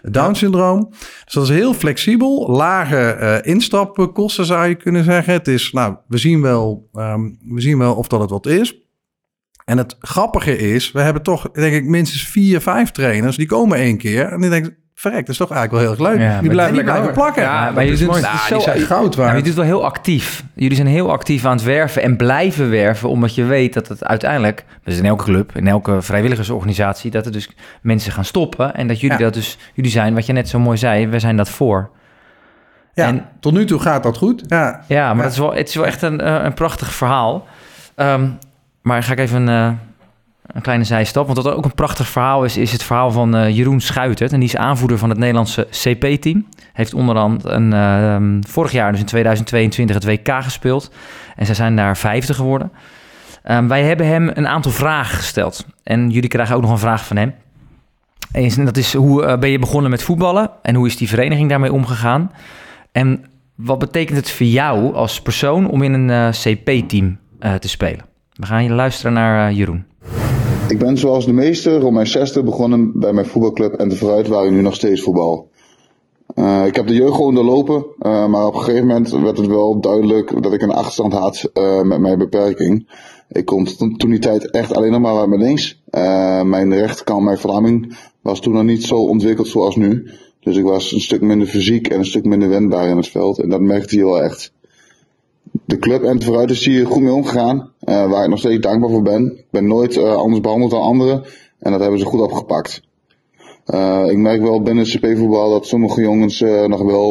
[0.02, 0.86] Down-syndroom.
[1.24, 2.50] Dus dat is heel flexibel.
[2.50, 5.32] Lage instapkosten zou je kunnen zeggen.
[5.32, 8.82] Het is, nou, we zien wel, ehm, we zien wel of dat het wat is.
[9.64, 13.36] En het grappige is, we hebben toch, denk ik, minstens vier, vijf trainers.
[13.36, 16.12] Die komen één keer en die denken, verrek, dat is toch eigenlijk wel heel erg
[16.18, 16.28] leuk.
[16.28, 17.42] Ja, die blijven, blijven plakken.
[17.42, 18.14] Ja, maar het Nou,
[18.47, 19.30] zo- die zijn goud Ja, waard.
[19.30, 20.45] je doet het wel heel actief.
[20.55, 24.05] Jullie zijn heel actief aan het werven en blijven werven, omdat je weet dat het
[24.05, 27.51] uiteindelijk, dus in elke club, in elke vrijwilligersorganisatie, dat er dus
[27.82, 29.24] mensen gaan stoppen en dat jullie Ja.
[29.24, 31.90] dat dus, jullie zijn, wat je net zo mooi zei, we zijn dat voor.
[32.95, 34.42] ja, en- tot nu toe gaat dat goed.
[34.47, 35.22] Ja, Ja, maar Ja.
[35.22, 37.47] Dat is wel, het is wel echt een, eh, een prachtig verhaal.
[37.95, 38.26] Ehm,
[38.82, 39.70] maar ga ik even eh,
[40.55, 41.26] een kleine zijstap.
[41.26, 44.32] Want wat ook een prachtig verhaal is, is het verhaal van eh, Jeroen Schuitert.
[44.32, 46.46] En die is aanvoerder van het Nederlandse CP-team.
[46.72, 50.90] Heeft onderhand een, ehm, vorig jaar, dus in 2022, het WK gespeeld.
[51.36, 52.72] En zij zijn daar vijfde geworden.
[53.42, 55.66] Ehm, wij hebben hem een aantal vragen gesteld.
[55.82, 57.34] En jullie krijgen ook nog een vraag van hem.
[58.32, 60.50] En dat is, hoe eh, ben je begonnen met voetballen?
[60.62, 62.32] En hoe is die vereniging daarmee omgegaan?
[62.92, 63.24] En
[63.55, 67.18] wat betekent het voor jou als persoon om in een eh, CP-team
[67.61, 68.05] te spelen?
[68.32, 69.84] We gaan hier luisteren naar Jeroen.
[70.68, 74.28] Ik ben zoals de meesten rond mijn zesde begonnen bij mijn voetbalclub en te vooruit
[74.28, 75.48] waar ik nu nog steeds voetbal.
[76.34, 79.46] Eh, ik heb de jeugd gewoon doorlopen, eh, maar op een gegeven moment werd het
[79.46, 82.88] wel duidelijk dat ik een achterstand had eh, met mijn beperking.
[83.28, 83.64] Ik kon
[83.96, 85.82] toen die tijd echt alleen nog maar uit mijn links.
[86.44, 90.10] Mijn rechterkant, mijn verlamming, was toen nog niet zo ontwikkeld zoals nu.
[90.40, 93.38] Dus ik was een stuk minder fysiek en een stuk minder wendbaar in het veld.
[93.38, 94.52] En dat merkte je wel echt.
[95.64, 97.72] De club en het vooruit is hier goed mee omgegaan.
[97.80, 99.24] eh, waar ik nog steeds dankbaar voor ben.
[99.36, 101.24] Ik ben nooit eh, anders behandeld dan anderen.
[101.59, 102.82] En dat hebben ze goed opgepakt.
[103.64, 107.11] Eh, ik merk wel binnen het CP-voetbal dat sommige jongens nog wel,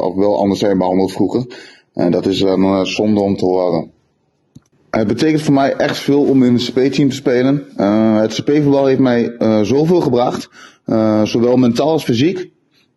[0.00, 1.46] of wel anders zijn behandeld vroeger.
[1.94, 3.90] En dat is eh, zonde om te horen.
[4.90, 7.64] Het betekent voor mij echt veel om in een CP-team te spelen.
[8.20, 10.48] Het CP-voetbal heeft mij zoveel gebracht.
[11.24, 12.52] zowel mentaal als fysiek.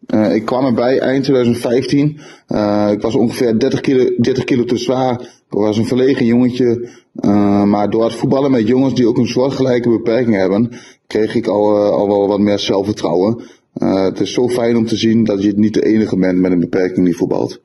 [0.07, 2.19] Eh, ik kwam erbij eind 2015.
[2.47, 5.21] Eh, ik was ongeveer 30 kilo, 30 kilo te zwaar.
[5.21, 6.89] Ik was een verlegen jongetje.
[7.15, 10.71] Eh, maar door het voetballen met jongens die ook een soortgelijke beperking hebben,
[11.07, 13.41] kreeg ik al, al wel wat meer zelfvertrouwen.
[13.79, 16.59] Het is zo fijn om te zien dat je niet de enige bent met een
[16.59, 17.61] beperking die voetbalt.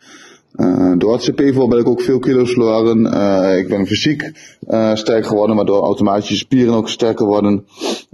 [0.99, 2.99] Door het CP-voetbal ben ik ook veel kilo's verloren.
[3.59, 4.33] Ik ben fysiek
[4.95, 7.65] sterk geworden, waardoor automatisch je spieren ook sterker worden.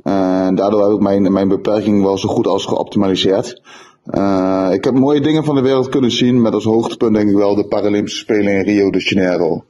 [0.03, 3.61] En daardoor heb ik mijn, mijn beperking wel zo goed als geoptimaliseerd.
[4.09, 7.37] Eh, ik heb mooie dingen van de wereld kunnen zien, met als hoogtepunt denk ik
[7.37, 9.65] wel de Paralympische Spelen in Rio de Janeiro.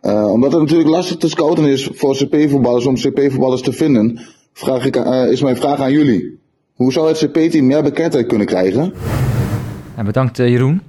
[0.00, 4.20] Eh, omdat het natuurlijk lastig te scouten is voor CP-voetballers om CP-voetballers te vinden,
[4.52, 6.40] vraag ik, eh, is mijn vraag aan jullie.
[6.74, 8.92] Hoe zou het CP-team meer bekendheid kunnen krijgen?
[10.04, 10.82] Bedankt Jeroen.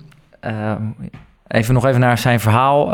[1.48, 2.86] Even nog even naar zijn verhaal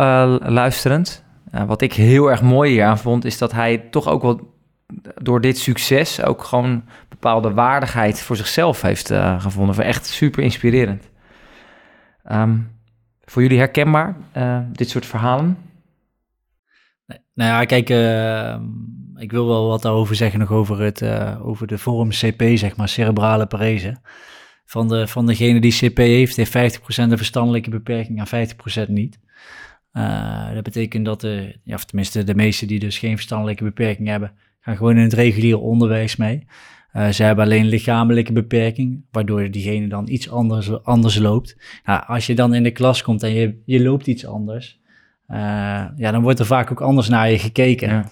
[0.52, 1.24] luisterend.
[1.68, 4.40] Wat ik heel erg mooi hieraan vond, is dat hij toch ook wel
[5.22, 6.84] door dit succes ook gewoon
[7.20, 9.84] bepaalde waardigheid voor zichzelf heeft eh, gevonden.
[9.86, 11.10] Echt super inspirerend.
[12.24, 12.58] Ehm,
[13.26, 15.58] voor jullie herkenbaar, eh, dit soort verhalen?
[17.08, 18.60] Nou ja, kijk, eh,
[19.16, 21.04] ik wil wel wat daarover zeggen nog over, het,
[21.42, 23.98] over de vorm CP, zeg maar, cerebrale parese.
[24.66, 28.48] Van, de, van degene die CP heeft, heeft 50% een verstandelijke beperking en
[28.88, 29.20] 50% niet.
[30.54, 31.22] Dat betekent dat,
[31.64, 35.14] ja, of tenminste de meesten die dus geen verstandelijke beperking hebben, gaan gewoon in het
[35.14, 36.48] reguliere onderwijs mee.
[36.92, 41.58] Eh, ze hebben alleen lichamelijke beperking, waardoor diegene dan iets anders, anders loopt.
[41.86, 44.80] Nou, als je dan in de klas komt en je, je loopt iets anders,
[45.28, 45.38] eh,
[45.96, 47.90] ja, dan wordt er vaak ook anders naar je gekeken.
[47.90, 48.12] Ja.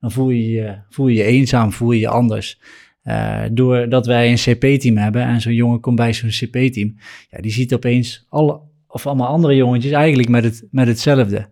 [0.00, 2.60] Dan voel je je, voel je je eenzaam, voel je je anders.
[3.02, 6.96] Eh, doordat wij een CP-team hebben en zo'n jongen komt bij zo'n CP-team,
[7.30, 11.48] ja, die ziet opeens alle, of allemaal andere jongetjes eigenlijk met, het, met hetzelfde.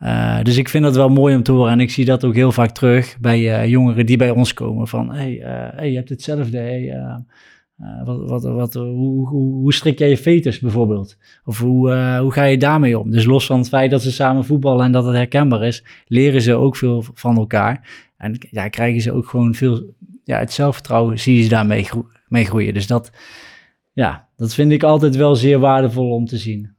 [0.00, 2.34] Eh, dus ik vind dat wel mooi om te horen en ik zie dat ook
[2.34, 5.96] heel vaak terug bij eh, jongeren die bij ons komen van, hey, eh, hey, je
[5.96, 6.98] hebt hetzelfde, hey,
[8.04, 11.16] wat, wat, wat, hoe, hoe, hoe strik jij je fetus bijvoorbeeld?
[11.44, 13.10] Of hoe, hoe ga je daarmee om?
[13.10, 16.42] Dus los van het feit dat ze samen voetballen en dat het herkenbaar is, leren
[16.42, 17.88] ze ook veel van elkaar.
[18.16, 19.94] En ja, krijgen ze ook gewoon veel,
[20.24, 21.88] ja, het zelfvertrouwen zie je daarmee
[22.28, 22.74] mee groeien.
[22.74, 23.12] Dus dat,
[23.92, 26.74] ja, dat vind ik altijd wel zeer waardevol om te zien.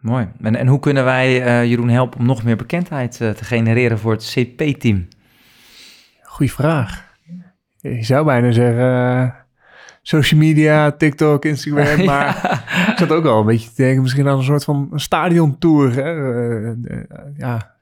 [0.00, 0.28] Mooi.
[0.42, 3.98] En, en hoe kunnen wij uh, Jeroen helpen om nog meer bekendheid uh, te genereren
[3.98, 5.08] voor het CP-team?
[6.22, 7.06] Goeie vraag.
[7.76, 9.30] Je zou bijna zeggen uh,
[10.02, 12.90] social media, TikTok, Instagram, maar ja.
[12.90, 15.94] ik zat ook al een beetje te denken misschien aan een soort van stadiontour.
[15.94, 16.10] Hè?
[17.36, 17.74] ja,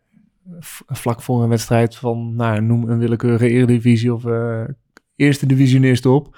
[0.89, 4.25] vlak voor een wedstrijd van, nou, noem een willekeurige eredivisie of
[5.17, 6.37] eerste divisionist op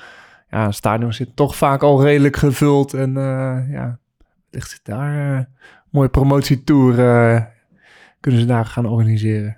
[0.51, 2.95] ja, het stadion zit toch vaak al redelijk gevuld.
[2.95, 3.13] En
[3.71, 3.99] ja,
[4.51, 5.41] ligt zit daar uh,
[5.91, 7.41] mooie promotietour uh,
[8.21, 9.57] kunnen ze daar gaan organiseren.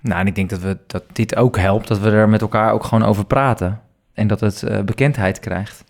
[0.00, 2.72] Nou, en ik denk dat, we, dat dit ook helpt, dat we er met elkaar
[2.72, 3.80] ook gewoon over praten.
[4.12, 5.84] En dat het bekendheid krijgt.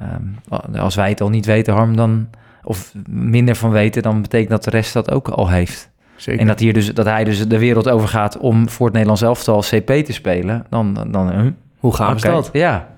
[0.00, 0.36] Um,
[0.74, 2.30] als wij het al niet weten, Harm, dan,
[2.62, 5.90] of minder van weten, dan betekent dat de rest dat ook al heeft.
[6.16, 6.40] Zeker.
[6.40, 9.22] En dat, hier dus, dat hij dus de wereld over gaat om voor het Nederlands
[9.22, 10.94] elftal CP te spelen, dan...
[10.94, 12.30] dan Hoe gaaf okay.
[12.30, 12.50] is dat?
[12.52, 12.96] Ja,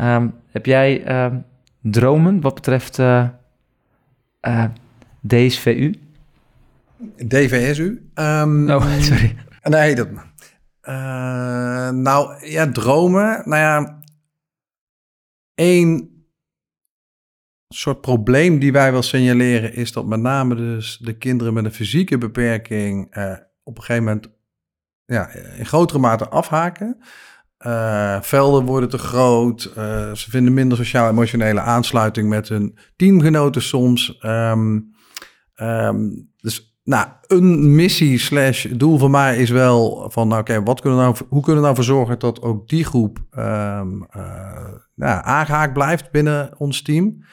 [0.00, 1.38] Um, heb jij uh,
[1.84, 3.28] dromen wat betreft uh,
[4.42, 4.64] uh,
[5.20, 5.94] DSVU?
[7.26, 8.10] DVSU?
[8.14, 9.36] Um, oh, sorry.
[9.62, 10.08] Nee, dat...
[11.94, 13.42] nou, ja, dromen.
[13.44, 14.00] Nou ja,
[15.54, 16.10] één
[17.68, 19.74] soort probleem die wij wel signaleren...
[19.74, 23.06] is dat met name dus de kinderen met een fysieke beperking...
[23.62, 24.28] op een gegeven moment
[25.04, 26.98] ja, in grotere mate afhaken...
[27.66, 29.72] Uh, velden worden te groot.
[29.78, 34.18] Uh, ze vinden minder sociaal-emotionele aansluiting met hun teamgenoten soms.
[34.22, 34.94] Um,
[35.56, 40.80] um, dus nou, een missie slash doel van mij is wel van, nou, oké, wat
[40.80, 44.06] kunnen nou, hoe kunnen we nou zorgen dat ook die groep um,
[45.22, 47.24] aangehaakt blijft binnen ons team?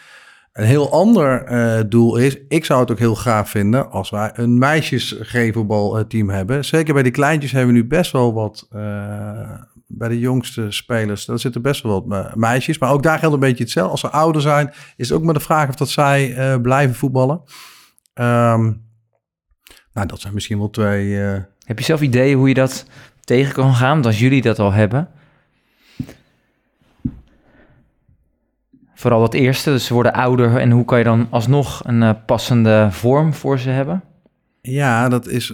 [0.53, 4.57] Een heel ander doel is, ik zou het ook heel graag vinden als wij een
[4.57, 6.65] meisjesgevelbalteam hebben.
[6.65, 8.67] Zeker bij die kleintjes hebben we nu best wel wat
[9.93, 12.77] bij de jongste spelers, daar zitten best wel wat meisjes.
[12.77, 13.91] Maar ook daar geldt een beetje hetzelfde.
[13.91, 16.95] Als ze ouder zijn, is het ook maar de vraag of dat zij uh, blijven
[16.95, 17.41] voetballen.
[18.13, 18.89] Um,
[19.93, 21.07] nou, dat zijn misschien wel twee...
[21.07, 21.37] Uh...
[21.63, 22.85] Heb je zelf ideeën hoe je dat
[23.19, 23.93] tegen kan gaan?
[23.93, 25.09] Want als jullie dat al hebben...
[28.95, 30.57] Vooral het eerste, dus ze worden ouder.
[30.57, 34.03] En hoe kan je dan alsnog een uh, passende vorm voor ze hebben?
[34.61, 35.53] Ja, dat is,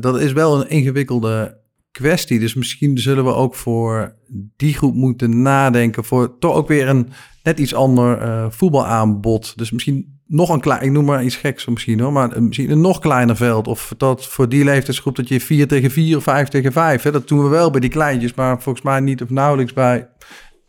[0.00, 1.60] dat is wel een ingewikkelde
[1.92, 2.38] kwestie.
[2.38, 4.16] Dus misschien zullen we ook voor
[4.56, 7.08] die groep moeten nadenken voor toch ook weer een
[7.42, 9.58] net iets ander uh, voetbalaanbod.
[9.58, 12.80] Dus misschien nog een klein, ik noem maar iets geks misschien hoor, maar misschien een
[12.80, 13.66] nog kleiner veld.
[13.66, 17.02] Of dat voor die leeftijdsgroep dat je 4 tegen 4 of 5 tegen 5.
[17.02, 17.10] Hè?
[17.10, 20.08] Dat doen we wel bij die kleintjes, maar volgens mij niet of nauwelijks bij.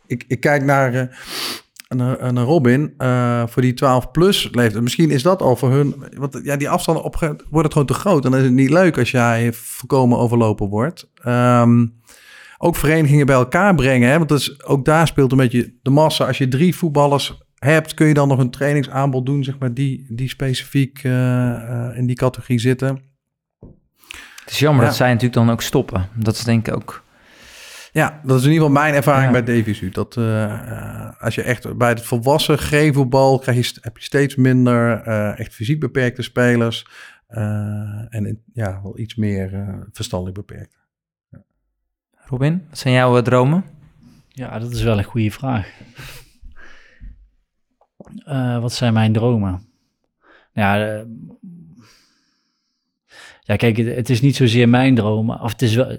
[0.06, 1.02] Ik, ik kijk naar uh,
[2.00, 4.82] een, een Robin uh, voor die 12 plus leeftijd.
[4.82, 5.94] Misschien is dat al voor hun.
[6.16, 8.24] Want ja, die afstanden op worden gewoon te groot.
[8.24, 11.10] En dan is het niet leuk als jij voorkomen overlopen wordt.
[11.26, 12.02] Um,
[12.58, 14.10] ook verenigingen bij elkaar brengen.
[14.10, 14.18] Hè?
[14.18, 16.26] Want is, ook daar speelt een beetje de massa.
[16.26, 20.06] Als je drie voetballers hebt, kun je dan nog een trainingsaanbod doen, zeg maar, die,
[20.08, 23.02] die specifiek uh, uh, in die categorie zitten.
[24.44, 24.88] Het is jammer ja.
[24.88, 26.08] dat zij natuurlijk dan ook stoppen.
[26.14, 27.03] Dat is denk ik ook
[27.94, 29.42] ja, dat is in ieder geval mijn ervaring ja.
[29.42, 34.04] bij Davies Dat uh, als je echt bij het volwassen gevelbal krijg je, heb je
[34.04, 36.86] steeds minder uh, echt fysiek beperkte spelers.
[38.08, 40.76] en ja, wel iets meer verstandelijk beperkt.
[41.30, 41.42] Ja.
[42.12, 43.64] Robin, wat zijn jouw dromen?
[44.28, 45.72] Ja, dat is wel een goede vraag.
[48.60, 49.66] wat zijn mijn dromen?
[50.52, 51.04] Ja,
[53.46, 55.30] ja, kijk, het, is niet zozeer mijn droom.
[55.30, 55.96] Of het, is wel,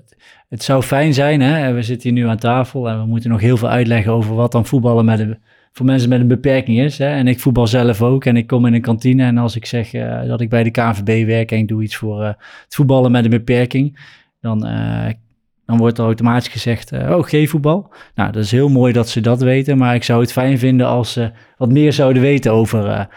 [0.49, 1.73] het zou fijn zijn, hè?
[1.73, 4.51] we zitten hier nu aan tafel en we moeten nog heel veel uitleggen over wat
[4.51, 5.37] dan voetballen met een,
[5.71, 6.97] voor mensen met een beperking is.
[6.97, 7.07] Hè?
[7.07, 9.93] En ik voetbal zelf ook en ik kom in een kantine en als ik zeg
[9.93, 12.27] uh, dat ik bij de KNVB werk en ik doe iets voor uh,
[12.63, 13.99] het voetballen met een beperking,
[14.41, 15.05] dan, uh,
[15.65, 17.93] dan wordt er automatisch gezegd, oh, G-voetbal.
[18.15, 20.87] Nou, dat is heel mooi dat ze dat weten, maar ik zou het fijn vinden
[20.87, 23.07] als ze wat meer zouden weten over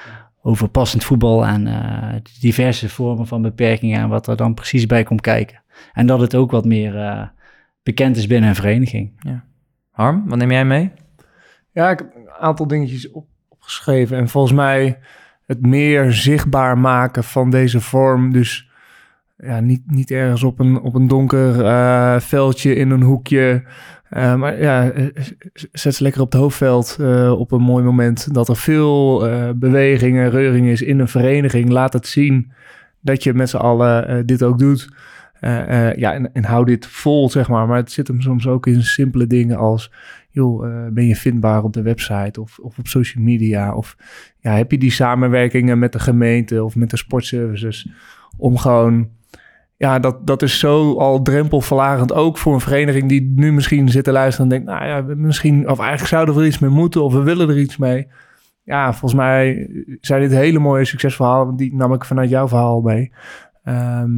[0.49, 5.03] over passend voetbal en uh, diverse vormen van beperkingen en wat er dan precies bij
[5.03, 5.63] komt kijken.
[5.93, 7.23] En dat het ook wat meer uh,
[7.83, 9.13] bekend is binnen een vereniging.
[9.19, 9.45] Ja.
[9.91, 10.91] Harm, wat neem jij mee?
[11.73, 14.17] Ja, ik heb een aantal dingetjes op, opgeschreven.
[14.17, 14.99] En volgens mij
[15.47, 18.33] het meer zichtbaar maken van deze vorm.
[18.33, 18.71] Dus
[19.37, 23.65] ja, niet, niet ergens op een, op een donker uh, veldje in een hoekje.
[24.17, 24.93] Uh, maar ja,
[25.73, 28.35] zet ze lekker op het hoofdveld uh, op een mooi moment.
[28.35, 29.19] Dat er veel
[29.57, 31.69] beweging en reuring is in een vereniging.
[31.69, 32.53] Laat het zien
[33.01, 34.89] dat je met z'n allen dit ook doet.
[35.41, 37.67] Eh, eh, ja, en, en hou dit vol, zeg maar.
[37.67, 39.93] Maar het zit hem soms ook in simpele dingen als...
[40.31, 43.75] joh, eh, ben je vindbaar op de website of, of op social media?
[43.75, 43.97] Of
[44.41, 47.89] ja, heb je die samenwerkingen met de gemeente of met de sportservices...
[48.37, 49.17] om gewoon...
[49.79, 54.05] Ja, dat, dat is zo al drempelverlagend ook voor een vereniging die nu misschien zit
[54.05, 57.03] te luisteren en denkt, nou ja, misschien, of eigenlijk zouden we er iets mee moeten
[57.03, 58.07] of we willen er iets mee.
[58.63, 59.71] Ja, volgens mij
[60.01, 63.13] zijn dit hele mooie succesverhalen, die nam ik vanuit jouw verhaal mee.
[63.65, 64.11] Ehm,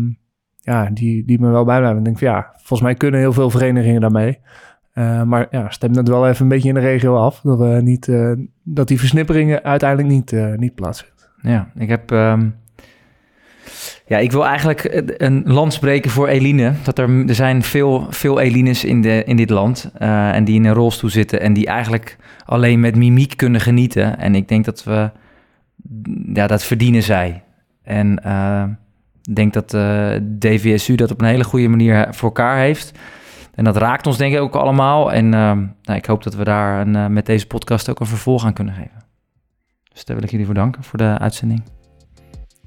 [0.56, 1.98] ja, die, die me wel bijblijven.
[1.98, 4.38] Ik denk van ja, volgens mij kunnen heel veel verenigingen daarmee.
[4.94, 7.40] Uh, maar ja, stem het wel even een beetje in de regio af.
[7.40, 8.32] Dat, we niet, uh,
[8.62, 11.24] dat die versnipperingen uiteindelijk niet, uh, niet plaatsvinden.
[11.42, 12.11] Ja, ik heb...
[12.11, 12.59] Um,
[14.07, 16.72] ja, ik wil eigenlijk een land spreken voor Eline.
[16.83, 19.91] Dat er, er zijn veel, veel Elines in, de, in dit land.
[19.99, 21.41] en die in een rolstoel zitten.
[21.41, 24.18] En die eigenlijk alleen met mimiek kunnen genieten.
[24.18, 25.11] En ik denk dat we...
[26.33, 27.43] Ja, dat verdienen zij.
[27.83, 28.16] En
[29.22, 29.68] ik denk dat
[30.39, 32.99] DVSU dat op een hele goede manier voor elkaar heeft.
[33.55, 35.12] En dat raakt ons denk ik ook allemaal.
[35.12, 35.68] En nou,
[35.99, 39.05] ik hoop dat we daar een, met deze podcast ook een vervolg aan kunnen geven.
[39.93, 41.62] Dus daar wil ik jullie voor danken voor de uitzending.